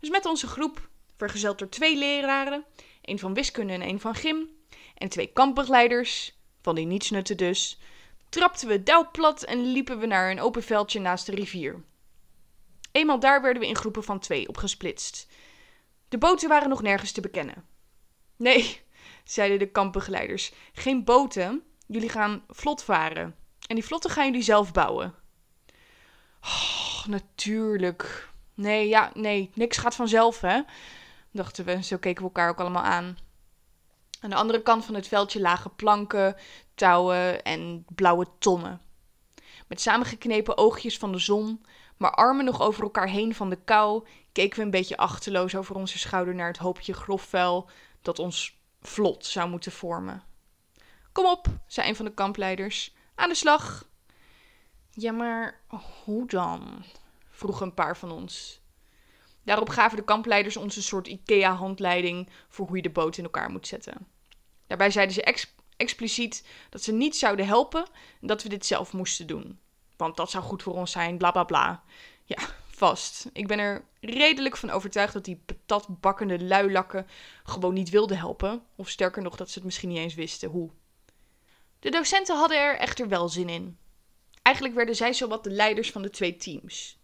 Dus 0.00 0.10
met 0.10 0.26
onze 0.26 0.46
groep, 0.46 0.88
vergezeld 1.16 1.58
door 1.58 1.68
twee 1.68 1.96
leraren, 1.96 2.64
een 3.02 3.18
van 3.18 3.34
wiskunde 3.34 3.72
en 3.72 3.82
een 3.82 4.00
van 4.00 4.14
gym, 4.14 4.48
en 4.94 5.08
twee 5.08 5.26
kampbegeleiders, 5.26 6.38
van 6.62 6.74
die 6.74 6.86
nietsnutten 6.86 7.36
dus, 7.36 7.78
trapten 8.28 8.68
we 8.68 8.82
dauw 8.82 9.10
plat 9.10 9.42
en 9.42 9.72
liepen 9.72 9.98
we 9.98 10.06
naar 10.06 10.30
een 10.30 10.40
open 10.40 10.62
veldje 10.62 11.00
naast 11.00 11.26
de 11.26 11.34
rivier. 11.34 11.84
Eenmaal 12.92 13.18
daar 13.18 13.42
werden 13.42 13.62
we 13.62 13.68
in 13.68 13.76
groepen 13.76 14.04
van 14.04 14.18
twee 14.18 14.48
opgesplitst. 14.48 15.28
De 16.08 16.18
boten 16.18 16.48
waren 16.48 16.68
nog 16.68 16.82
nergens 16.82 17.12
te 17.12 17.20
bekennen. 17.20 17.64
Nee, 18.36 18.80
zeiden 19.24 19.58
de 19.58 19.70
kampbegeleiders, 19.70 20.52
geen 20.72 21.04
boten. 21.04 21.62
Jullie 21.86 22.08
gaan 22.08 22.44
vlot 22.48 22.82
varen. 22.82 23.36
En 23.66 23.74
die 23.74 23.84
vlotten 23.84 24.10
gaan 24.10 24.24
jullie 24.24 24.42
zelf 24.42 24.72
bouwen. 24.72 25.14
Oh, 26.40 27.06
natuurlijk. 27.06 28.28
Nee, 28.54 28.88
ja, 28.88 29.10
nee, 29.14 29.50
niks 29.54 29.76
gaat 29.76 29.94
vanzelf, 29.94 30.40
hè? 30.40 30.60
Dachten 31.30 31.64
we. 31.64 31.82
Zo 31.82 31.96
keken 31.96 32.22
we 32.22 32.28
elkaar 32.28 32.48
ook 32.48 32.60
allemaal 32.60 32.82
aan. 32.82 33.18
Aan 34.20 34.30
de 34.30 34.36
andere 34.36 34.62
kant 34.62 34.84
van 34.84 34.94
het 34.94 35.08
veldje 35.08 35.40
lagen 35.40 35.74
planken, 35.74 36.36
touwen 36.74 37.42
en 37.42 37.84
blauwe 37.94 38.26
tonnen. 38.38 38.80
Met 39.66 39.80
samengeknepen 39.80 40.58
oogjes 40.58 40.98
van 40.98 41.12
de 41.12 41.18
zon, 41.18 41.64
maar 41.96 42.10
armen 42.10 42.44
nog 42.44 42.60
over 42.60 42.82
elkaar 42.82 43.08
heen 43.08 43.34
van 43.34 43.50
de 43.50 43.58
kou, 43.64 44.06
keken 44.32 44.58
we 44.58 44.64
een 44.64 44.70
beetje 44.70 44.96
achterloos 44.96 45.54
over 45.54 45.76
onze 45.76 45.98
schouder 45.98 46.34
naar 46.34 46.46
het 46.46 46.56
hoopje 46.56 46.92
grof 46.92 47.22
vuil 47.22 47.68
dat 48.02 48.18
ons 48.18 48.58
vlot 48.80 49.26
zou 49.26 49.48
moeten 49.48 49.72
vormen. 49.72 50.22
Kom 51.12 51.26
op, 51.26 51.46
zei 51.66 51.88
een 51.88 51.96
van 51.96 52.04
de 52.04 52.14
kampleiders. 52.14 52.94
Aan 53.14 53.28
de 53.28 53.34
slag. 53.34 53.88
Ja, 54.90 55.12
maar 55.12 55.60
hoe 56.04 56.26
dan? 56.26 56.84
vroegen 57.30 57.66
een 57.66 57.74
paar 57.74 57.96
van 57.96 58.10
ons. 58.10 58.60
Daarop 59.46 59.68
gaven 59.68 59.96
de 59.96 60.04
kampleiders 60.04 60.56
ons 60.56 60.76
een 60.76 60.82
soort 60.82 61.06
IKEA-handleiding 61.06 62.28
voor 62.48 62.66
hoe 62.66 62.76
je 62.76 62.82
de 62.82 62.90
boot 62.90 63.16
in 63.16 63.24
elkaar 63.24 63.50
moet 63.50 63.66
zetten. 63.66 64.06
Daarbij 64.66 64.90
zeiden 64.90 65.14
ze 65.14 65.48
expliciet 65.76 66.46
dat 66.70 66.82
ze 66.82 66.92
niet 66.92 67.16
zouden 67.16 67.46
helpen 67.46 67.86
en 68.20 68.26
dat 68.26 68.42
we 68.42 68.48
dit 68.48 68.66
zelf 68.66 68.92
moesten 68.92 69.26
doen. 69.26 69.58
Want 69.96 70.16
dat 70.16 70.30
zou 70.30 70.44
goed 70.44 70.62
voor 70.62 70.74
ons 70.74 70.90
zijn, 70.90 71.18
bla 71.18 71.30
bla 71.30 71.44
bla. 71.44 71.82
Ja, 72.24 72.38
vast. 72.66 73.28
Ik 73.32 73.46
ben 73.46 73.58
er 73.58 73.84
redelijk 74.00 74.56
van 74.56 74.70
overtuigd 74.70 75.12
dat 75.12 75.24
die 75.24 75.42
patatbakkende 75.46 76.44
luilakken 76.44 77.06
gewoon 77.44 77.74
niet 77.74 77.90
wilden 77.90 78.18
helpen. 78.18 78.62
Of 78.76 78.88
sterker 78.88 79.22
nog, 79.22 79.36
dat 79.36 79.48
ze 79.48 79.54
het 79.54 79.64
misschien 79.64 79.88
niet 79.88 79.98
eens 79.98 80.14
wisten 80.14 80.48
hoe. 80.48 80.70
De 81.80 81.90
docenten 81.90 82.36
hadden 82.36 82.58
er 82.58 82.76
echter 82.76 83.08
wel 83.08 83.28
zin 83.28 83.48
in. 83.48 83.78
Eigenlijk 84.42 84.76
werden 84.76 84.96
zij 84.96 85.12
zowat 85.12 85.44
de 85.44 85.50
leiders 85.50 85.90
van 85.90 86.02
de 86.02 86.10
twee 86.10 86.36
teams. 86.36 86.98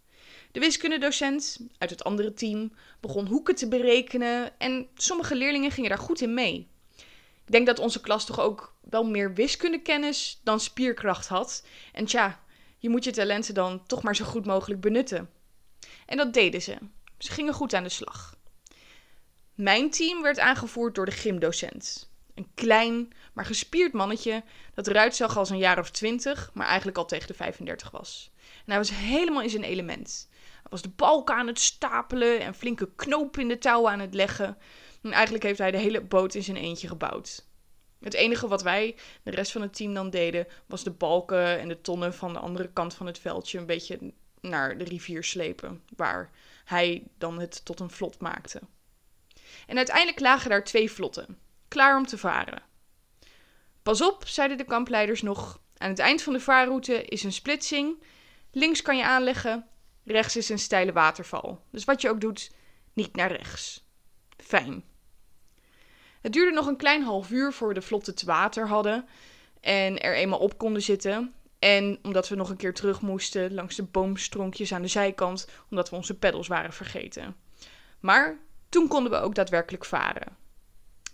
De 0.52 0.60
wiskundedocent 0.60 1.58
uit 1.78 1.90
het 1.90 2.04
andere 2.04 2.32
team 2.32 2.72
begon 3.00 3.26
hoeken 3.26 3.54
te 3.54 3.68
berekenen 3.68 4.58
en 4.58 4.88
sommige 4.94 5.34
leerlingen 5.34 5.70
gingen 5.70 5.90
daar 5.90 5.98
goed 5.98 6.20
in 6.20 6.34
mee. 6.34 6.70
Ik 7.44 7.52
denk 7.52 7.66
dat 7.66 7.78
onze 7.78 8.00
klas 8.00 8.26
toch 8.26 8.40
ook 8.40 8.74
wel 8.80 9.04
meer 9.04 9.34
wiskundekennis 9.34 10.40
dan 10.44 10.60
spierkracht 10.60 11.26
had. 11.28 11.66
En 11.92 12.04
tja, 12.04 12.40
je 12.78 12.88
moet 12.88 13.04
je 13.04 13.10
talenten 13.10 13.54
dan 13.54 13.86
toch 13.86 14.02
maar 14.02 14.16
zo 14.16 14.24
goed 14.24 14.46
mogelijk 14.46 14.80
benutten. 14.80 15.30
En 16.06 16.16
dat 16.16 16.34
deden 16.34 16.62
ze. 16.62 16.76
Ze 17.18 17.32
gingen 17.32 17.54
goed 17.54 17.74
aan 17.74 17.82
de 17.82 17.88
slag. 17.88 18.36
Mijn 19.54 19.90
team 19.90 20.22
werd 20.22 20.38
aangevoerd 20.38 20.94
door 20.94 21.06
de 21.06 21.12
gymdocent. 21.12 22.10
Een 22.34 22.50
klein, 22.54 23.12
maar 23.32 23.44
gespierd 23.44 23.92
mannetje 23.92 24.42
dat 24.74 24.86
eruit 24.86 25.16
zag 25.16 25.36
als 25.36 25.50
een 25.50 25.58
jaar 25.58 25.78
of 25.78 25.90
twintig, 25.90 26.50
maar 26.54 26.66
eigenlijk 26.66 26.98
al 26.98 27.06
tegen 27.06 27.26
de 27.26 27.34
35 27.34 27.90
was. 27.90 28.30
En 28.36 28.64
hij 28.66 28.76
was 28.76 28.90
helemaal 28.90 29.42
in 29.42 29.50
zijn 29.50 29.64
element. 29.64 30.28
Was 30.70 30.82
de 30.82 30.88
balken 30.88 31.34
aan 31.34 31.46
het 31.46 31.60
stapelen 31.60 32.40
en 32.40 32.54
flinke 32.54 32.90
knopen 32.96 33.42
in 33.42 33.48
de 33.48 33.58
touwen 33.58 33.92
aan 33.92 34.00
het 34.00 34.14
leggen. 34.14 34.58
En 35.02 35.12
eigenlijk 35.12 35.44
heeft 35.44 35.58
hij 35.58 35.70
de 35.70 35.78
hele 35.78 36.00
boot 36.00 36.34
in 36.34 36.42
zijn 36.42 36.56
eentje 36.56 36.88
gebouwd. 36.88 37.46
Het 38.00 38.14
enige 38.14 38.48
wat 38.48 38.62
wij, 38.62 38.96
de 39.22 39.30
rest 39.30 39.52
van 39.52 39.62
het 39.62 39.74
team 39.74 39.94
dan 39.94 40.10
deden, 40.10 40.46
was 40.66 40.84
de 40.84 40.90
balken 40.90 41.58
en 41.58 41.68
de 41.68 41.80
tonnen 41.80 42.14
van 42.14 42.32
de 42.32 42.38
andere 42.38 42.72
kant 42.72 42.94
van 42.94 43.06
het 43.06 43.18
veldje 43.18 43.58
een 43.58 43.66
beetje 43.66 44.12
naar 44.40 44.78
de 44.78 44.84
rivier 44.84 45.24
slepen, 45.24 45.82
waar 45.96 46.30
hij 46.64 47.02
dan 47.18 47.38
het 47.38 47.64
tot 47.64 47.80
een 47.80 47.90
vlot 47.90 48.20
maakte. 48.20 48.60
En 49.66 49.76
uiteindelijk 49.76 50.20
lagen 50.20 50.50
daar 50.50 50.64
twee 50.64 50.90
vlotten, 50.90 51.38
klaar 51.68 51.96
om 51.96 52.06
te 52.06 52.18
varen. 52.18 52.62
Pas 53.82 54.02
op, 54.02 54.26
zeiden 54.26 54.56
de 54.56 54.64
kampleiders 54.64 55.22
nog. 55.22 55.60
Aan 55.76 55.88
het 55.88 55.98
eind 55.98 56.22
van 56.22 56.32
de 56.32 56.40
vaarroute 56.40 57.04
is 57.04 57.22
een 57.22 57.32
splitsing. 57.32 58.02
Links 58.52 58.82
kan 58.82 58.96
je 58.96 59.04
aanleggen, 59.04 59.66
rechts 60.04 60.36
is 60.36 60.48
een 60.48 60.58
steile 60.58 60.92
waterval. 60.92 61.62
Dus 61.70 61.84
wat 61.84 62.00
je 62.00 62.08
ook 62.08 62.20
doet, 62.20 62.50
niet 62.92 63.16
naar 63.16 63.32
rechts. 63.32 63.84
Fijn. 64.36 64.84
Het 66.20 66.32
duurde 66.32 66.52
nog 66.52 66.66
een 66.66 66.76
klein 66.76 67.02
half 67.02 67.30
uur 67.30 67.52
voor 67.52 67.68
we 67.68 67.74
de 67.74 67.82
vlotten 67.82 68.14
te 68.14 68.26
water 68.26 68.68
hadden 68.68 69.06
en 69.60 70.00
er 70.00 70.14
eenmaal 70.14 70.38
op 70.38 70.58
konden 70.58 70.82
zitten. 70.82 71.34
En 71.58 71.98
omdat 72.02 72.28
we 72.28 72.34
nog 72.34 72.50
een 72.50 72.56
keer 72.56 72.74
terug 72.74 73.00
moesten 73.00 73.54
langs 73.54 73.76
de 73.76 73.82
boomstronkjes 73.82 74.72
aan 74.72 74.82
de 74.82 74.88
zijkant, 74.88 75.48
omdat 75.70 75.90
we 75.90 75.96
onze 75.96 76.18
peddels 76.18 76.48
waren 76.48 76.72
vergeten. 76.72 77.36
Maar 78.00 78.38
toen 78.68 78.88
konden 78.88 79.12
we 79.12 79.18
ook 79.18 79.34
daadwerkelijk 79.34 79.84
varen. 79.84 80.36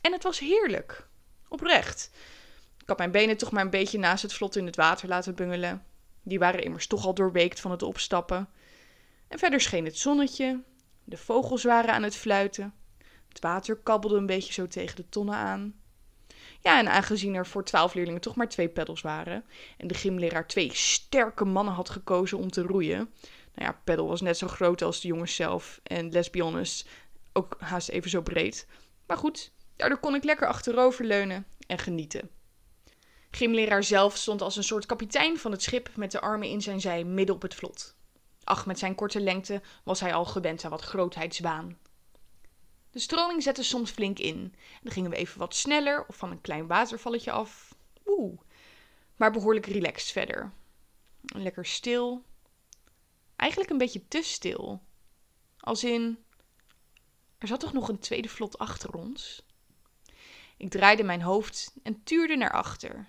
En 0.01 0.13
het 0.13 0.23
was 0.23 0.39
heerlijk. 0.39 1.07
Oprecht. 1.49 2.11
Ik 2.79 2.89
had 2.89 2.99
mijn 2.99 3.11
benen 3.11 3.37
toch 3.37 3.51
maar 3.51 3.65
een 3.65 3.71
beetje 3.71 3.99
naast 3.99 4.23
het 4.23 4.33
vlot 4.33 4.57
in 4.57 4.67
het 4.67 4.77
water 4.77 5.09
laten 5.09 5.35
bungelen. 5.35 5.85
Die 6.23 6.39
waren 6.39 6.63
immers 6.63 6.87
toch 6.87 7.07
al 7.07 7.15
doorweekt 7.15 7.61
van 7.61 7.71
het 7.71 7.83
opstappen. 7.83 8.49
En 9.29 9.39
verder 9.39 9.61
scheen 9.61 9.85
het 9.85 9.99
zonnetje. 9.99 10.63
De 11.05 11.17
vogels 11.17 11.63
waren 11.63 11.95
aan 11.95 12.03
het 12.03 12.17
fluiten. 12.17 12.75
Het 13.29 13.41
water 13.41 13.77
kabbelde 13.77 14.17
een 14.17 14.27
beetje 14.27 14.53
zo 14.53 14.67
tegen 14.67 14.97
de 14.97 15.09
tonnen 15.09 15.35
aan. 15.35 15.75
Ja, 16.61 16.79
en 16.79 16.89
aangezien 16.89 17.35
er 17.35 17.47
voor 17.47 17.65
twaalf 17.65 17.95
leerlingen 17.95 18.21
toch 18.21 18.37
maar 18.37 18.49
twee 18.49 18.69
peddels 18.69 19.01
waren 19.01 19.45
en 19.77 19.87
de 19.87 19.95
gymleraar 19.95 20.47
twee 20.47 20.71
sterke 20.75 21.45
mannen 21.45 21.75
had 21.75 21.91
gekozen 21.91 22.39
om 22.39 22.51
te 22.51 22.63
roeien. 22.63 22.99
Nou 23.55 23.71
ja, 23.71 23.81
peddel 23.85 24.09
was 24.09 24.21
net 24.21 24.39
zo 24.39 24.49
groot 24.49 24.83
als 24.83 25.01
de 25.01 25.09
jongens 25.09 25.35
zelf 25.35 25.81
en 25.83 26.11
let's 26.13 26.85
ook 27.33 27.57
haast 27.59 27.89
even 27.89 28.11
zo 28.11 28.23
breed. 28.23 28.67
Maar 29.07 29.17
goed, 29.17 29.53
daardoor 29.77 29.99
kon 29.99 30.15
ik 30.15 30.25
lekker 30.25 30.49
achteroverleunen 30.49 31.47
en 31.67 31.79
genieten. 31.79 32.31
Gymleraar 33.31 33.85
zelf 33.85 34.17
stond 34.17 34.43
als 34.43 34.57
een 34.57 34.65
soort 34.65 34.87
kapitein 34.87 35.39
van 35.39 35.53
het 35.53 35.63
schip 35.63 35.97
met 35.97 36.11
de 36.11 36.21
armen 36.21 36.49
in 36.49 36.63
zijn 36.63 36.81
zij 36.81 37.05
midden 37.05 37.35
op 37.35 37.43
het 37.43 37.55
vlot. 37.55 37.97
Ach, 38.49 38.67
met 38.67 38.79
zijn 38.79 38.95
korte 38.95 39.21
lengte 39.21 39.63
was 39.85 40.01
hij 40.01 40.15
al 40.15 40.25
gewend 40.25 40.65
aan 40.65 40.71
wat 40.71 40.83
grootheidswaan. 40.83 41.79
De 42.91 42.99
stroming 42.99 43.43
zette 43.43 43.63
soms 43.63 43.91
flink 43.91 44.19
in. 44.19 44.55
Dan 44.83 44.93
gingen 44.93 45.11
we 45.11 45.17
even 45.17 45.39
wat 45.39 45.55
sneller 45.55 46.07
of 46.07 46.17
van 46.17 46.31
een 46.31 46.41
klein 46.41 46.67
watervalletje 46.67 47.31
af. 47.31 47.75
Oeh. 48.07 48.41
Maar 49.17 49.33
behoorlijk 49.33 49.67
relaxed 49.67 50.13
verder. 50.13 50.53
Lekker 51.21 51.67
stil. 51.67 52.25
Eigenlijk 53.37 53.71
een 53.71 53.79
beetje 53.79 54.09
te 54.09 54.23
stil. 54.23 54.83
Als 55.59 55.85
in. 55.85 56.25
Er 57.39 57.49
zat 57.49 57.61
toch 57.61 57.73
nog 57.73 57.89
een 57.89 57.99
tweede 57.99 58.29
vlot 58.29 58.59
achter 58.59 58.95
ons? 58.95 59.43
Ik 60.57 60.71
draaide 60.71 61.03
mijn 61.03 61.23
hoofd 61.23 61.75
en 61.83 62.03
tuurde 62.03 62.37
naar 62.37 62.53
achter. 62.53 63.09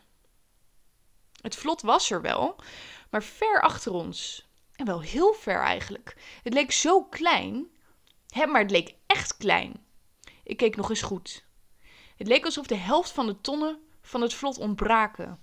Het 1.42 1.56
vlot 1.56 1.82
was 1.82 2.12
er 2.12 2.22
wel, 2.22 2.56
maar 3.10 3.24
ver 3.24 3.62
achter 3.62 3.92
ons. 3.92 4.49
En 4.80 4.86
wel 4.86 5.02
heel 5.02 5.34
ver 5.34 5.60
eigenlijk. 5.60 6.16
Het 6.44 6.54
leek 6.54 6.72
zo 6.72 7.04
klein 7.04 7.68
Hè, 8.30 8.46
maar 8.46 8.62
het 8.62 8.72
leek 8.72 8.96
echt 9.06 9.38
klein. 9.38 9.86
Ik 10.44 10.58
keek 10.58 10.76
nog 10.76 10.90
eens 10.90 11.02
goed. 11.02 11.46
Het 12.18 12.28
leek 12.28 12.46
alsof 12.46 12.68
de 12.68 12.76
helft 12.76 13.12
van 13.12 13.26
de 13.26 13.42
tonnen 13.42 13.80
van 14.02 14.22
het 14.22 14.34
vlot 14.34 14.58
ontbraken. 14.58 15.40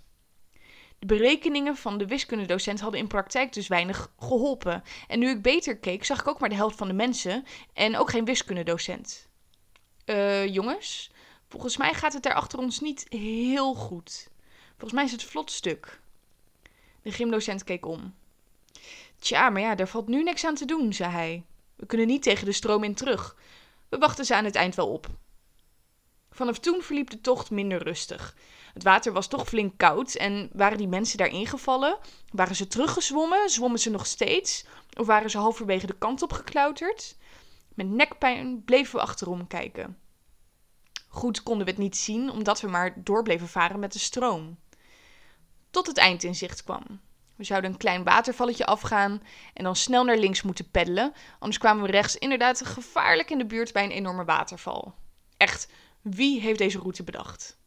De 0.99 1.07
berekeningen 1.07 1.77
van 1.77 1.99
de 1.99 2.07
wiskundedocent 2.07 2.81
hadden 2.81 3.01
in 3.01 3.07
praktijk 3.07 3.53
dus 3.53 3.69
weinig 3.69 4.13
geholpen. 4.19 4.83
En 5.07 5.19
nu 5.19 5.29
ik 5.29 5.43
beter 5.43 5.79
keek, 5.79 6.05
zag 6.05 6.21
ik 6.21 6.29
ook 6.29 6.41
maar 6.41 6.49
de 6.49 6.55
helft 6.55 6.77
van 6.77 6.89
de 6.89 6.95
mensen 6.95 7.45
en 7.73 7.97
ook 7.97 8.11
geen 8.11 8.25
wiskundedocent. 8.25 9.29
Eh, 10.05 10.47
jongens, 10.47 11.11
volgens 11.49 11.77
mij 11.77 11.95
gaat 11.95 12.13
het 12.13 12.23
daar 12.23 12.35
achter 12.35 12.59
ons 12.59 12.81
niet 12.81 13.07
heel 13.09 13.75
goed. 13.75 14.29
Volgens 14.69 14.93
mij 14.93 15.05
is 15.05 15.13
het 15.13 15.23
vlot 15.23 15.51
stuk. 15.51 16.01
De 17.03 17.13
gymdocent 17.13 17.65
keek 17.65 17.87
om. 17.87 18.15
Tja, 19.19 19.51
maar 19.51 19.63
ja, 19.63 19.75
daar 19.75 19.89
valt 19.89 20.09
nu 20.09 20.23
niks 20.23 20.45
aan 20.45 20.55
te 20.55 20.65
doen, 20.65 20.93
zei 20.93 21.11
hij. 21.11 21.45
We 21.77 21.87
kunnen 21.87 22.07
niet 22.07 22.23
tegen 22.23 22.45
de 22.45 22.53
stroom 22.53 22.85
in 22.85 22.95
terug. 22.95 23.37
We 23.89 23.99
wachten 23.99 24.25
ze 24.25 24.35
aan 24.35 24.45
het 24.45 24.55
eind 24.55 24.75
wel 24.75 24.89
op. 24.89 25.07
Vanaf 26.31 26.59
toen 26.59 26.83
verliep 26.83 27.11
de 27.11 27.21
tocht 27.21 27.51
minder 27.51 27.83
rustig. 27.83 28.37
Het 28.75 28.83
water 28.83 29.13
was 29.13 29.29
toch 29.29 29.49
flink 29.49 29.73
koud 29.77 30.15
en 30.15 30.51
waren 30.53 30.79
die 30.79 30.89
mensen 30.89 31.19
daarin 31.19 31.47
gevallen? 31.47 31.99
Waren 32.31 32.57
ze 32.57 32.67
teruggezwommen? 32.67 33.51
Zwommen 33.51 33.79
ze 33.79 33.91
nog 33.91 34.07
steeds? 34.07 34.67
Of 34.99 35.07
waren 35.07 35.31
ze 35.31 35.39
halverwege 35.39 35.87
de 35.87 35.99
kant 35.99 36.23
op 36.23 36.33
geklauterd? 36.33 37.17
Met 37.75 37.89
nekpijn 37.89 38.65
bleven 38.65 38.95
we 38.95 39.01
achterom 39.01 39.47
kijken. 39.47 39.99
Goed 41.09 41.43
konden 41.43 41.65
we 41.65 41.71
het 41.71 41.81
niet 41.81 41.97
zien, 41.97 42.31
omdat 42.31 42.61
we 42.61 42.69
maar 42.69 43.03
door 43.05 43.23
bleven 43.23 43.49
varen 43.49 43.79
met 43.79 43.93
de 43.93 43.99
stroom. 43.99 44.59
Tot 45.71 45.87
het 45.87 45.97
eind 45.97 46.23
in 46.23 46.35
zicht 46.35 46.63
kwam. 46.63 47.01
We 47.37 47.45
zouden 47.45 47.71
een 47.71 47.77
klein 47.77 48.05
watervalletje 48.05 48.67
afgaan 48.67 49.23
en 49.55 49.65
dan 49.65 49.77
snel 49.77 50.05
naar 50.05 50.17
links 50.17 50.43
moeten 50.43 50.71
peddelen, 50.71 51.13
anders 51.39 51.59
kwamen 51.59 51.85
we 51.85 51.91
rechts 51.91 52.17
inderdaad 52.17 52.67
gevaarlijk 52.67 53.31
in 53.31 53.39
de 53.39 53.47
buurt 53.47 53.73
bij 53.73 53.85
een 53.85 53.91
enorme 53.91 54.25
waterval. 54.25 54.95
Echt, 55.37 55.69
wie 56.03 56.41
heeft 56.41 56.59
deze 56.59 56.79
route 56.79 57.05
bedacht? 57.05 57.59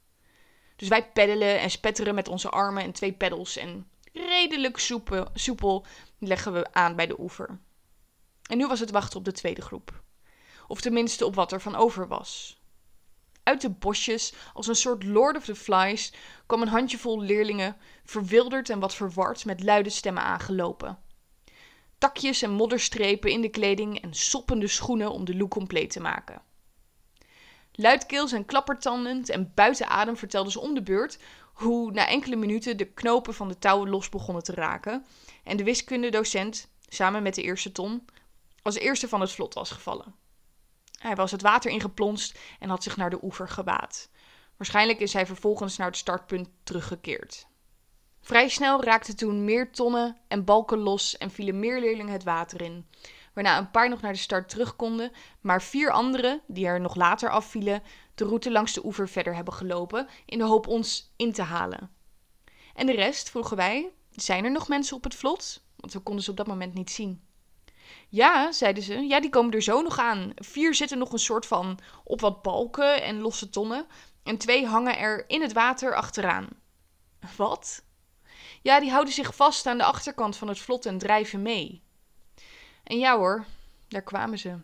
Dus 0.75 0.88
wij 0.88 1.11
peddelen 1.11 1.59
en 1.59 1.71
spetteren 1.71 2.15
met 2.15 2.27
onze 2.27 2.49
armen 2.49 2.83
en 2.83 2.91
twee 2.91 3.11
peddels 3.13 3.57
en 3.57 3.89
redelijk 4.13 4.77
soepel, 4.77 5.27
soepel 5.33 5.85
leggen 6.19 6.53
we 6.53 6.73
aan 6.73 6.95
bij 6.95 7.07
de 7.07 7.19
oever. 7.19 7.59
En 8.49 8.57
nu 8.57 8.67
was 8.67 8.79
het 8.79 8.91
wachten 8.91 9.19
op 9.19 9.25
de 9.25 9.31
tweede 9.31 9.61
groep. 9.61 10.03
Of 10.67 10.81
tenminste 10.81 11.25
op 11.25 11.35
wat 11.35 11.51
er 11.51 11.61
van 11.61 11.75
over 11.75 12.07
was. 12.07 12.58
Uit 13.43 13.62
de 13.62 13.69
bosjes, 13.69 14.34
als 14.53 14.67
een 14.67 14.75
soort 14.75 15.03
Lord 15.03 15.38
of 15.38 15.46
the 15.46 15.55
Flies, 15.55 16.13
kwam 16.46 16.62
een 16.62 16.67
handjevol 16.67 17.22
leerlingen, 17.22 17.77
verwilderd 18.05 18.69
en 18.69 18.79
wat 18.79 18.96
verward, 18.96 19.46
met 19.46 19.63
luide 19.63 19.89
stemmen 19.89 20.24
aangelopen. 20.24 21.00
Takjes 21.98 22.41
en 22.41 22.51
modderstrepen 22.51 23.31
in 23.31 23.41
de 23.41 23.50
kleding 23.50 24.01
en 24.01 24.13
soppende 24.13 24.67
schoenen 24.67 25.12
om 25.12 25.25
de 25.25 25.36
look 25.36 25.50
compleet 25.50 25.89
te 25.91 26.00
maken. 26.00 26.41
Luidkeels 27.72 28.31
en 28.31 28.46
klappertandend 28.46 29.29
en 29.29 29.51
buiten 29.55 29.88
adem 29.88 30.17
vertelden 30.17 30.51
ze 30.51 30.60
om 30.60 30.74
de 30.74 30.84
beurt 30.84 31.19
hoe 31.53 31.91
na 31.91 32.08
enkele 32.08 32.36
minuten 32.36 32.77
de 32.77 32.86
knopen 32.86 33.34
van 33.34 33.48
de 33.48 33.58
touwen 33.58 33.89
los 33.89 34.10
begonnen 34.10 34.43
te 34.43 34.53
raken 34.53 35.05
en 35.43 35.58
de 35.58 35.63
wiskundedocent, 35.63 36.69
samen 36.88 37.24
met 37.24 37.36
de 37.36 37.41
eerste 37.41 37.72
ton, 37.72 38.05
als 38.62 38.75
eerste 38.75 39.08
van 39.08 39.22
het 39.22 39.31
vlot 39.31 39.53
was 39.53 39.72
gevallen. 39.72 40.15
Hij 40.99 41.15
was 41.15 41.31
het 41.31 41.41
water 41.41 41.71
ingeplonst 41.71 42.39
en 42.59 42.69
had 42.69 42.83
zich 42.83 42.97
naar 42.97 43.09
de 43.09 43.23
oever 43.23 43.49
gewaad. 43.49 44.09
Waarschijnlijk 44.57 44.99
is 44.99 45.13
hij 45.13 45.25
vervolgens 45.25 45.77
naar 45.77 45.87
het 45.87 45.97
startpunt 45.97 46.49
teruggekeerd. 46.63 47.47
Vrij 48.21 48.49
snel 48.49 48.83
raakten 48.83 49.15
toen 49.15 49.45
meer 49.45 49.71
tonnen 49.71 50.17
en 50.27 50.43
balken 50.43 50.77
los 50.77 51.17
en 51.17 51.31
vielen 51.31 51.59
meer 51.59 51.79
leerlingen 51.79 52.13
het 52.13 52.23
water 52.23 52.61
in. 52.61 52.87
Waarna 53.33 53.57
een 53.57 53.71
paar 53.71 53.89
nog 53.89 54.01
naar 54.01 54.13
de 54.13 54.19
start 54.19 54.49
terug 54.49 54.75
konden, 54.75 55.11
maar 55.41 55.61
vier 55.61 55.91
anderen, 55.91 56.41
die 56.47 56.65
er 56.65 56.81
nog 56.81 56.95
later 56.95 57.29
afvielen, 57.29 57.83
de 58.15 58.25
route 58.25 58.51
langs 58.51 58.73
de 58.73 58.85
oever 58.85 59.09
verder 59.09 59.35
hebben 59.35 59.53
gelopen 59.53 60.07
in 60.25 60.37
de 60.37 60.43
hoop 60.43 60.67
ons 60.67 61.13
in 61.15 61.31
te 61.33 61.41
halen. 61.41 61.91
En 62.73 62.85
de 62.85 62.95
rest, 62.95 63.29
vroegen 63.29 63.57
wij, 63.57 63.91
zijn 64.11 64.45
er 64.45 64.51
nog 64.51 64.67
mensen 64.67 64.95
op 64.95 65.03
het 65.03 65.15
vlot? 65.15 65.63
Want 65.75 65.93
we 65.93 65.99
konden 65.99 66.23
ze 66.23 66.31
op 66.31 66.37
dat 66.37 66.47
moment 66.47 66.73
niet 66.73 66.91
zien. 66.91 67.27
Ja, 68.09 68.51
zeiden 68.51 68.83
ze. 68.83 68.93
Ja, 68.93 69.19
die 69.19 69.29
komen 69.29 69.53
er 69.53 69.61
zo 69.61 69.81
nog 69.81 69.97
aan. 69.97 70.31
Vier 70.35 70.75
zitten 70.75 70.97
nog 70.97 71.11
een 71.11 71.19
soort 71.19 71.45
van 71.45 71.79
op 72.03 72.21
wat 72.21 72.41
balken 72.41 73.03
en 73.03 73.19
losse 73.19 73.49
tonnen. 73.49 73.87
En 74.23 74.37
twee 74.37 74.65
hangen 74.65 74.97
er 74.97 75.29
in 75.29 75.41
het 75.41 75.53
water 75.53 75.95
achteraan. 75.95 76.47
Wat? 77.37 77.83
Ja, 78.61 78.79
die 78.79 78.91
houden 78.91 79.13
zich 79.13 79.35
vast 79.35 79.65
aan 79.65 79.77
de 79.77 79.83
achterkant 79.83 80.37
van 80.37 80.47
het 80.47 80.59
vlot 80.59 80.85
en 80.85 80.97
drijven 80.97 81.41
mee. 81.41 81.83
En 82.83 82.99
ja 82.99 83.17
hoor, 83.17 83.45
daar 83.87 84.01
kwamen 84.01 84.39
ze. 84.39 84.57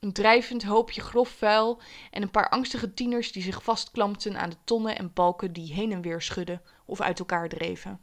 Een 0.00 0.12
drijvend 0.12 0.62
hoopje 0.62 1.00
grof 1.00 1.28
vuil 1.28 1.80
en 2.10 2.22
een 2.22 2.30
paar 2.30 2.48
angstige 2.48 2.94
tieners 2.94 3.32
die 3.32 3.42
zich 3.42 3.62
vastklampten 3.62 4.36
aan 4.40 4.50
de 4.50 4.56
tonnen 4.64 4.96
en 4.98 5.12
balken 5.12 5.52
die 5.52 5.72
heen 5.72 5.92
en 5.92 6.02
weer 6.02 6.22
schudden 6.22 6.62
of 6.86 7.00
uit 7.00 7.18
elkaar 7.18 7.48
dreven. 7.48 8.00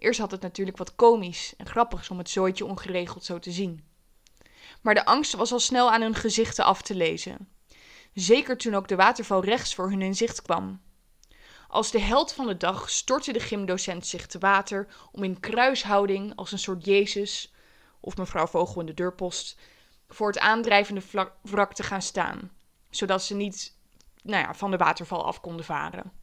Eerst 0.00 0.20
had 0.20 0.30
het 0.30 0.40
natuurlijk 0.40 0.76
wat 0.76 0.94
komisch 0.94 1.54
en 1.56 1.66
grappigs 1.66 2.10
om 2.10 2.18
het 2.18 2.30
zooitje 2.30 2.64
ongeregeld 2.64 3.24
zo 3.24 3.38
te 3.38 3.50
zien. 3.50 3.84
Maar 4.80 4.94
de 4.94 5.04
angst 5.04 5.34
was 5.34 5.52
al 5.52 5.58
snel 5.58 5.92
aan 5.92 6.00
hun 6.00 6.14
gezichten 6.14 6.64
af 6.64 6.82
te 6.82 6.94
lezen. 6.94 7.48
Zeker 8.14 8.56
toen 8.56 8.74
ook 8.74 8.88
de 8.88 8.96
waterval 8.96 9.44
rechts 9.44 9.74
voor 9.74 9.90
hun 9.90 10.02
in 10.02 10.14
zicht 10.14 10.42
kwam. 10.42 10.80
Als 11.68 11.90
de 11.90 12.00
held 12.00 12.32
van 12.32 12.46
de 12.46 12.56
dag 12.56 12.90
stortte 12.90 13.32
de 13.32 13.40
gymdocent 13.40 14.06
zich 14.06 14.26
te 14.26 14.38
water 14.38 14.88
om 15.12 15.24
in 15.24 15.40
kruishouding 15.40 16.36
als 16.36 16.52
een 16.52 16.58
soort 16.58 16.84
Jezus 16.84 17.54
of 18.00 18.16
mevrouw 18.16 18.46
Vogel 18.46 18.80
in 18.80 18.86
de 18.86 18.94
deurpost 18.94 19.58
voor 20.08 20.26
het 20.26 20.38
aandrijvende 20.38 21.02
wrak 21.42 21.74
te 21.74 21.82
gaan 21.82 22.02
staan, 22.02 22.50
zodat 22.90 23.22
ze 23.22 23.34
niet 23.34 23.76
nou 24.22 24.44
ja, 24.44 24.54
van 24.54 24.70
de 24.70 24.76
waterval 24.76 25.24
af 25.24 25.40
konden 25.40 25.64
varen. 25.64 26.19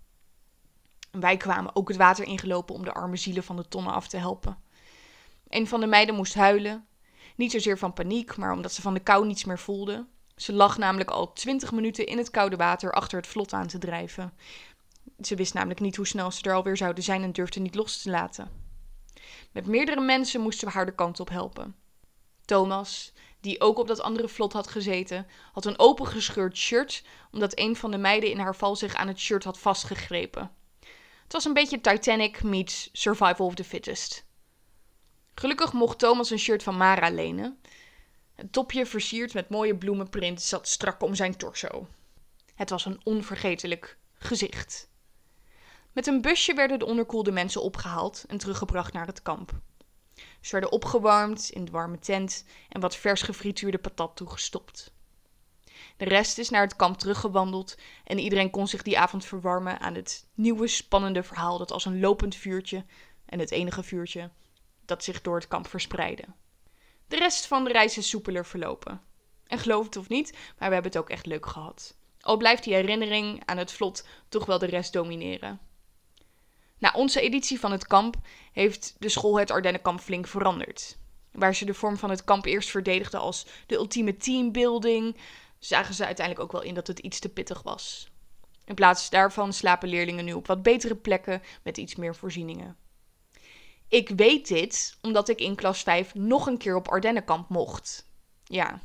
Wij 1.20 1.38
kwamen 1.38 1.76
ook 1.76 1.88
het 1.88 1.98
water 1.98 2.26
ingelopen 2.26 2.76
om 2.76 2.84
de 2.84 2.94
arme 2.94 3.16
zielen 3.16 3.44
van 3.44 3.56
de 3.56 3.68
tonnen 3.68 3.94
af 3.94 4.08
te 4.08 4.18
helpen. 4.18 4.58
Een 5.48 5.68
van 5.68 5.80
de 5.80 5.88
meiden 5.88 6.16
moest 6.16 6.34
huilen. 6.34 6.88
Niet 7.36 7.52
zozeer 7.52 7.78
van 7.78 7.94
paniek, 7.94 8.38
maar 8.38 8.52
omdat 8.52 8.74
ze 8.74 8.82
van 8.82 8.94
de 8.94 9.00
kou 9.00 9.26
niets 9.26 9.46
meer 9.46 9.60
voelde. 9.60 10.06
Ze 10.36 10.54
lag 10.54 10.78
namelijk 10.78 11.10
al 11.10 11.34
twintig 11.34 11.72
minuten 11.72 12.06
in 12.06 12.18
het 12.18 12.32
koude 12.32 12.56
water 12.56 12.92
achter 12.92 13.18
het 13.18 13.28
vlot 13.28 13.54
aan 13.54 13.68
te 13.68 13.78
drijven. 13.78 14.34
Ze 15.22 15.36
wist 15.36 15.54
namelijk 15.54 15.80
niet 15.80 15.96
hoe 15.96 16.08
snel 16.08 16.32
ze 16.32 16.42
er 16.44 16.54
alweer 16.54 16.78
zouden 16.78 17.04
zijn 17.04 17.24
en 17.24 17.32
durfde 17.32 17.60
niet 17.60 17.76
los 17.76 18.02
te 18.02 18.10
laten. 18.10 18.50
Met 19.52 19.68
meerdere 19.68 20.02
mensen 20.02 20.42
moesten 20.42 20.68
we 20.68 20.74
haar 20.74 20.86
de 20.86 20.96
kant 20.96 21.20
op 21.20 21.30
helpen. 21.30 21.76
Thomas, 22.46 23.14
die 23.42 23.62
ook 23.62 23.78
op 23.78 23.88
dat 23.88 24.02
andere 24.02 24.28
vlot 24.28 24.54
had 24.54 24.68
gezeten, 24.68 25.28
had 25.52 25.66
een 25.66 25.80
opengescheurd 25.80 26.58
shirt, 26.58 27.04
omdat 27.32 27.60
een 27.60 27.76
van 27.76 27.92
de 27.92 27.98
meiden 27.98 28.30
in 28.30 28.40
haar 28.40 28.56
val 28.56 28.76
zich 28.76 28.96
aan 28.96 29.08
het 29.08 29.20
shirt 29.20 29.44
had 29.44 29.60
vastgegrepen. 29.60 30.52
Het 31.28 31.36
was 31.36 31.46
een 31.46 31.54
beetje 31.54 31.82
Titanic 31.82 32.44
meets 32.44 32.90
Survival 32.92 33.46
of 33.46 33.56
the 33.56 33.64
Fittest. 33.64 34.26
Gelukkig 35.36 35.74
mocht 35.74 36.00
Thomas 36.00 36.30
een 36.30 36.40
shirt 36.40 36.64
van 36.64 36.78
Mara 36.78 37.10
lenen. 37.10 37.62
Het 38.36 38.52
topje 38.52 38.86
versierd 38.86 39.34
met 39.34 39.50
mooie 39.50 39.78
bloemenprint 39.78 40.42
zat 40.42 40.68
strak 40.68 41.02
om 41.02 41.16
zijn 41.16 41.38
torso. 41.38 41.88
Het 42.56 42.70
was 42.70 42.86
een 42.86 43.00
onvergetelijk 43.04 43.98
gezicht. 44.14 44.90
Met 45.92 46.08
een 46.08 46.22
busje 46.22 46.54
werden 46.54 46.80
de 46.80 46.86
onderkoelde 46.86 47.32
mensen 47.32 47.62
opgehaald 47.62 48.26
en 48.28 48.38
teruggebracht 48.38 48.94
naar 48.94 49.08
het 49.08 49.22
kamp. 49.22 49.52
Ze 50.42 50.52
werden 50.52 50.72
opgewarmd 50.72 51.50
in 51.50 51.66
de 51.66 51.72
warme 51.72 52.00
tent 52.00 52.46
en 52.70 52.82
wat 52.82 52.96
vers 52.96 53.22
gefrituurde 53.22 53.78
patat 53.78 54.16
toegestopt. 54.16 54.92
De 55.98 56.06
rest 56.06 56.38
is 56.38 56.50
naar 56.50 56.62
het 56.62 56.76
kamp 56.76 56.98
teruggewandeld 56.98 57.78
en 58.04 58.20
iedereen 58.20 58.50
kon 58.50 58.68
zich 58.68 58.82
die 58.82 59.00
avond 59.00 59.26
verwarmen 59.26 59.80
aan 59.80 59.96
het 59.96 60.28
nieuwe 60.34 60.68
spannende 60.68 61.24
verhaal 61.24 61.58
dat 61.58 61.72
als 61.72 61.86
een 61.86 62.00
lopend 62.00 62.36
vuurtje, 62.36 62.86
en 63.26 63.40
het 63.40 63.52
enige 63.52 63.84
vuurtje, 63.84 64.30
dat 64.86 65.04
zich 65.04 65.22
door 65.22 65.36
het 65.36 65.48
kamp 65.48 65.68
verspreidde. 65.68 66.24
De 67.08 67.18
rest 67.18 67.46
van 67.46 67.64
de 67.64 67.72
reis 67.72 67.98
is 67.98 68.10
soepeler 68.10 68.46
verlopen. 68.46 69.02
En 69.48 69.60
geloof 69.60 69.86
het 69.86 69.98
of 69.98 70.10
niet, 70.10 70.32
maar 70.32 70.68
we 70.68 70.74
hebben 70.74 70.92
het 70.92 70.98
ook 70.98 71.10
echt 71.10 71.26
leuk 71.26 71.46
gehad. 71.46 71.96
Al 72.22 72.38
blijft 72.38 72.64
die 72.64 72.74
herinnering 72.74 73.42
aan 73.46 73.58
het 73.58 73.72
vlot 73.72 74.08
toch 74.30 74.46
wel 74.46 74.60
de 74.60 74.66
rest 74.66 74.94
domineren. 74.94 75.60
Na 76.78 76.92
onze 76.96 77.22
editie 77.22 77.60
van 77.60 77.72
het 77.72 77.88
kamp 77.88 78.16
heeft 78.52 78.96
de 79.00 79.10
school 79.10 79.40
het 79.40 79.52
Ardennenkamp 79.52 80.00
flink 80.00 80.28
veranderd. 80.28 80.98
Waar 81.32 81.56
ze 81.56 81.66
de 81.66 81.74
vorm 81.74 81.98
van 81.98 82.10
het 82.10 82.24
kamp 82.24 82.46
eerst 82.46 82.70
verdedigden 82.70 83.20
als 83.20 83.46
de 83.68 83.76
ultieme 83.76 84.18
teambuilding, 84.18 85.18
zagen 85.60 85.94
ze 85.94 86.06
uiteindelijk 86.06 86.46
ook 86.46 86.52
wel 86.52 86.70
in 86.70 86.74
dat 86.74 86.88
het 86.88 87.00
iets 87.00 87.20
te 87.20 87.30
pittig 87.30 87.62
was. 87.64 88.12
In 88.66 88.76
plaats 88.76 89.10
daarvan 89.10 89.54
slapen 89.54 89.90
leerlingen 89.90 90.26
nu 90.26 90.34
op 90.34 90.48
wat 90.48 90.64
betere 90.64 90.96
plekken 90.96 91.42
met 91.64 91.78
iets 91.78 91.96
meer 91.96 92.16
voorzieningen. 92.16 92.78
Ik 93.88 94.10
weet 94.10 94.48
dit 94.48 94.98
omdat 95.02 95.30
ik 95.30 95.40
in 95.40 95.56
klas 95.56 95.84
5 95.84 96.16
nog 96.16 96.48
een 96.48 96.58
keer 96.58 96.76
op 96.76 96.88
Ardennenkamp 96.88 97.50
mocht. 97.50 98.10
Ja, 98.44 98.82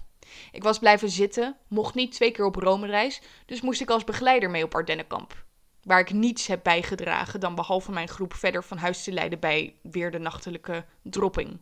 ik 0.52 0.62
was 0.62 0.78
blijven 0.78 1.10
zitten, 1.10 1.56
mocht 1.68 1.94
niet 1.94 2.12
twee 2.12 2.30
keer 2.30 2.44
op 2.44 2.54
Rome-reis, 2.54 3.20
dus 3.46 3.60
moest 3.60 3.80
ik 3.80 3.90
als 3.90 4.04
begeleider 4.04 4.50
mee 4.50 4.64
op 4.64 4.74
Ardennenkamp. 4.74 5.44
Waar 5.82 6.00
ik 6.00 6.12
niets 6.12 6.46
heb 6.46 6.62
bijgedragen 6.62 7.40
dan 7.40 7.54
behalve 7.54 7.92
mijn 7.92 8.08
groep 8.08 8.34
verder 8.34 8.64
van 8.64 8.78
huis 8.78 9.04
te 9.04 9.12
leiden 9.12 9.40
bij 9.40 9.76
weer 9.82 10.10
de 10.10 10.18
nachtelijke 10.18 10.84
dropping. 11.02 11.60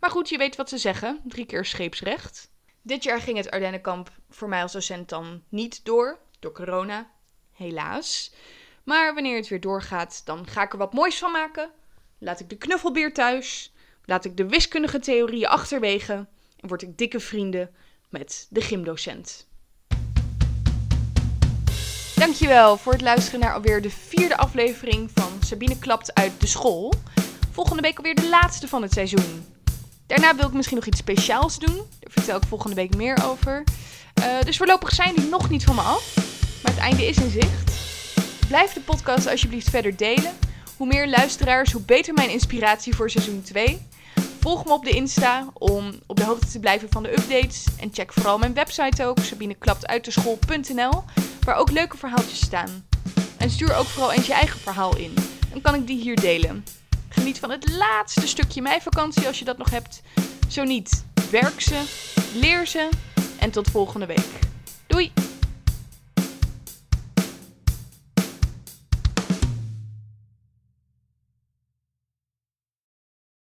Maar 0.00 0.10
goed, 0.10 0.28
je 0.28 0.38
weet 0.38 0.56
wat 0.56 0.68
ze 0.68 0.78
zeggen: 0.78 1.20
drie 1.24 1.46
keer 1.46 1.64
scheepsrecht. 1.64 2.50
Dit 2.86 3.02
jaar 3.02 3.20
ging 3.20 3.36
het 3.36 3.50
Ardennenkamp 3.50 4.10
voor 4.30 4.48
mij 4.48 4.62
als 4.62 4.72
docent 4.72 5.08
dan 5.08 5.42
niet 5.48 5.84
door, 5.84 6.18
door 6.38 6.52
corona, 6.52 7.10
helaas. 7.52 8.32
Maar 8.84 9.14
wanneer 9.14 9.36
het 9.36 9.48
weer 9.48 9.60
doorgaat, 9.60 10.22
dan 10.24 10.46
ga 10.46 10.62
ik 10.62 10.72
er 10.72 10.78
wat 10.78 10.92
moois 10.92 11.18
van 11.18 11.32
maken. 11.32 11.70
Laat 12.18 12.40
ik 12.40 12.48
de 12.48 12.56
knuffelbeer 12.56 13.14
thuis, 13.14 13.72
laat 14.04 14.24
ik 14.24 14.36
de 14.36 14.48
wiskundige 14.48 14.98
theorieën 14.98 15.48
achterwege 15.48 16.12
en 16.56 16.68
word 16.68 16.82
ik 16.82 16.98
dikke 16.98 17.20
vrienden 17.20 17.74
met 18.08 18.46
de 18.50 18.60
gymdocent. 18.60 19.46
Dankjewel 22.14 22.76
voor 22.76 22.92
het 22.92 23.02
luisteren 23.02 23.40
naar 23.40 23.54
alweer 23.54 23.82
de 23.82 23.90
vierde 23.90 24.36
aflevering 24.36 25.10
van 25.14 25.42
Sabine 25.42 25.78
Klapt 25.78 26.14
uit 26.14 26.40
de 26.40 26.46
school. 26.46 26.92
Volgende 27.50 27.82
week 27.82 27.96
alweer 27.96 28.14
de 28.14 28.28
laatste 28.28 28.68
van 28.68 28.82
het 28.82 28.92
seizoen. 28.92 29.55
Daarna 30.06 30.36
wil 30.36 30.46
ik 30.46 30.52
misschien 30.52 30.76
nog 30.76 30.86
iets 30.86 30.98
speciaals 30.98 31.58
doen. 31.58 31.74
Daar 31.74 32.10
vertel 32.10 32.36
ik 32.36 32.42
volgende 32.48 32.76
week 32.76 32.96
meer 32.96 33.18
over. 33.24 33.64
Uh, 34.20 34.40
dus 34.44 34.56
voorlopig 34.56 34.90
zijn 34.94 35.14
die 35.14 35.28
nog 35.28 35.50
niet 35.50 35.64
van 35.64 35.74
me 35.74 35.80
af. 35.80 36.14
Maar 36.62 36.72
het 36.72 36.80
einde 36.80 37.06
is 37.06 37.16
in 37.16 37.30
zicht. 37.30 37.72
Blijf 38.48 38.72
de 38.72 38.80
podcast 38.80 39.26
alsjeblieft 39.26 39.70
verder 39.70 39.96
delen. 39.96 40.32
Hoe 40.76 40.86
meer 40.86 41.08
luisteraars, 41.08 41.72
hoe 41.72 41.82
beter 41.82 42.14
mijn 42.14 42.30
inspiratie 42.30 42.94
voor 42.94 43.10
seizoen 43.10 43.42
2. 43.42 43.86
Volg 44.40 44.64
me 44.64 44.72
op 44.72 44.84
de 44.84 44.90
Insta 44.90 45.46
om 45.52 46.00
op 46.06 46.16
de 46.16 46.24
hoogte 46.24 46.46
te 46.46 46.60
blijven 46.60 46.88
van 46.90 47.02
de 47.02 47.12
updates. 47.12 47.64
En 47.78 47.90
check 47.92 48.12
vooral 48.12 48.38
mijn 48.38 48.54
website 48.54 49.04
ook, 49.04 49.18
sabineklaptuitdeschool.nl, 49.18 51.04
waar 51.44 51.56
ook 51.56 51.70
leuke 51.70 51.96
verhaaltjes 51.96 52.40
staan. 52.40 52.86
En 53.36 53.50
stuur 53.50 53.74
ook 53.74 53.86
vooral 53.86 54.12
eens 54.12 54.26
je 54.26 54.32
eigen 54.32 54.60
verhaal 54.60 54.96
in. 54.96 55.14
Dan 55.50 55.60
kan 55.60 55.74
ik 55.74 55.86
die 55.86 56.00
hier 56.00 56.16
delen. 56.16 56.64
Geniet 57.16 57.38
van 57.38 57.50
het 57.50 57.70
laatste 57.70 58.26
stukje 58.26 58.62
meivakantie 58.62 59.26
als 59.26 59.38
je 59.38 59.44
dat 59.44 59.58
nog 59.58 59.70
hebt. 59.70 60.02
Zo 60.48 60.62
niet, 60.62 61.04
werk 61.30 61.60
ze, 61.60 61.82
leer 62.34 62.66
ze 62.66 62.88
en 63.38 63.50
tot 63.50 63.70
volgende 63.70 64.06
week. 64.06 64.38
Doei! 64.86 65.12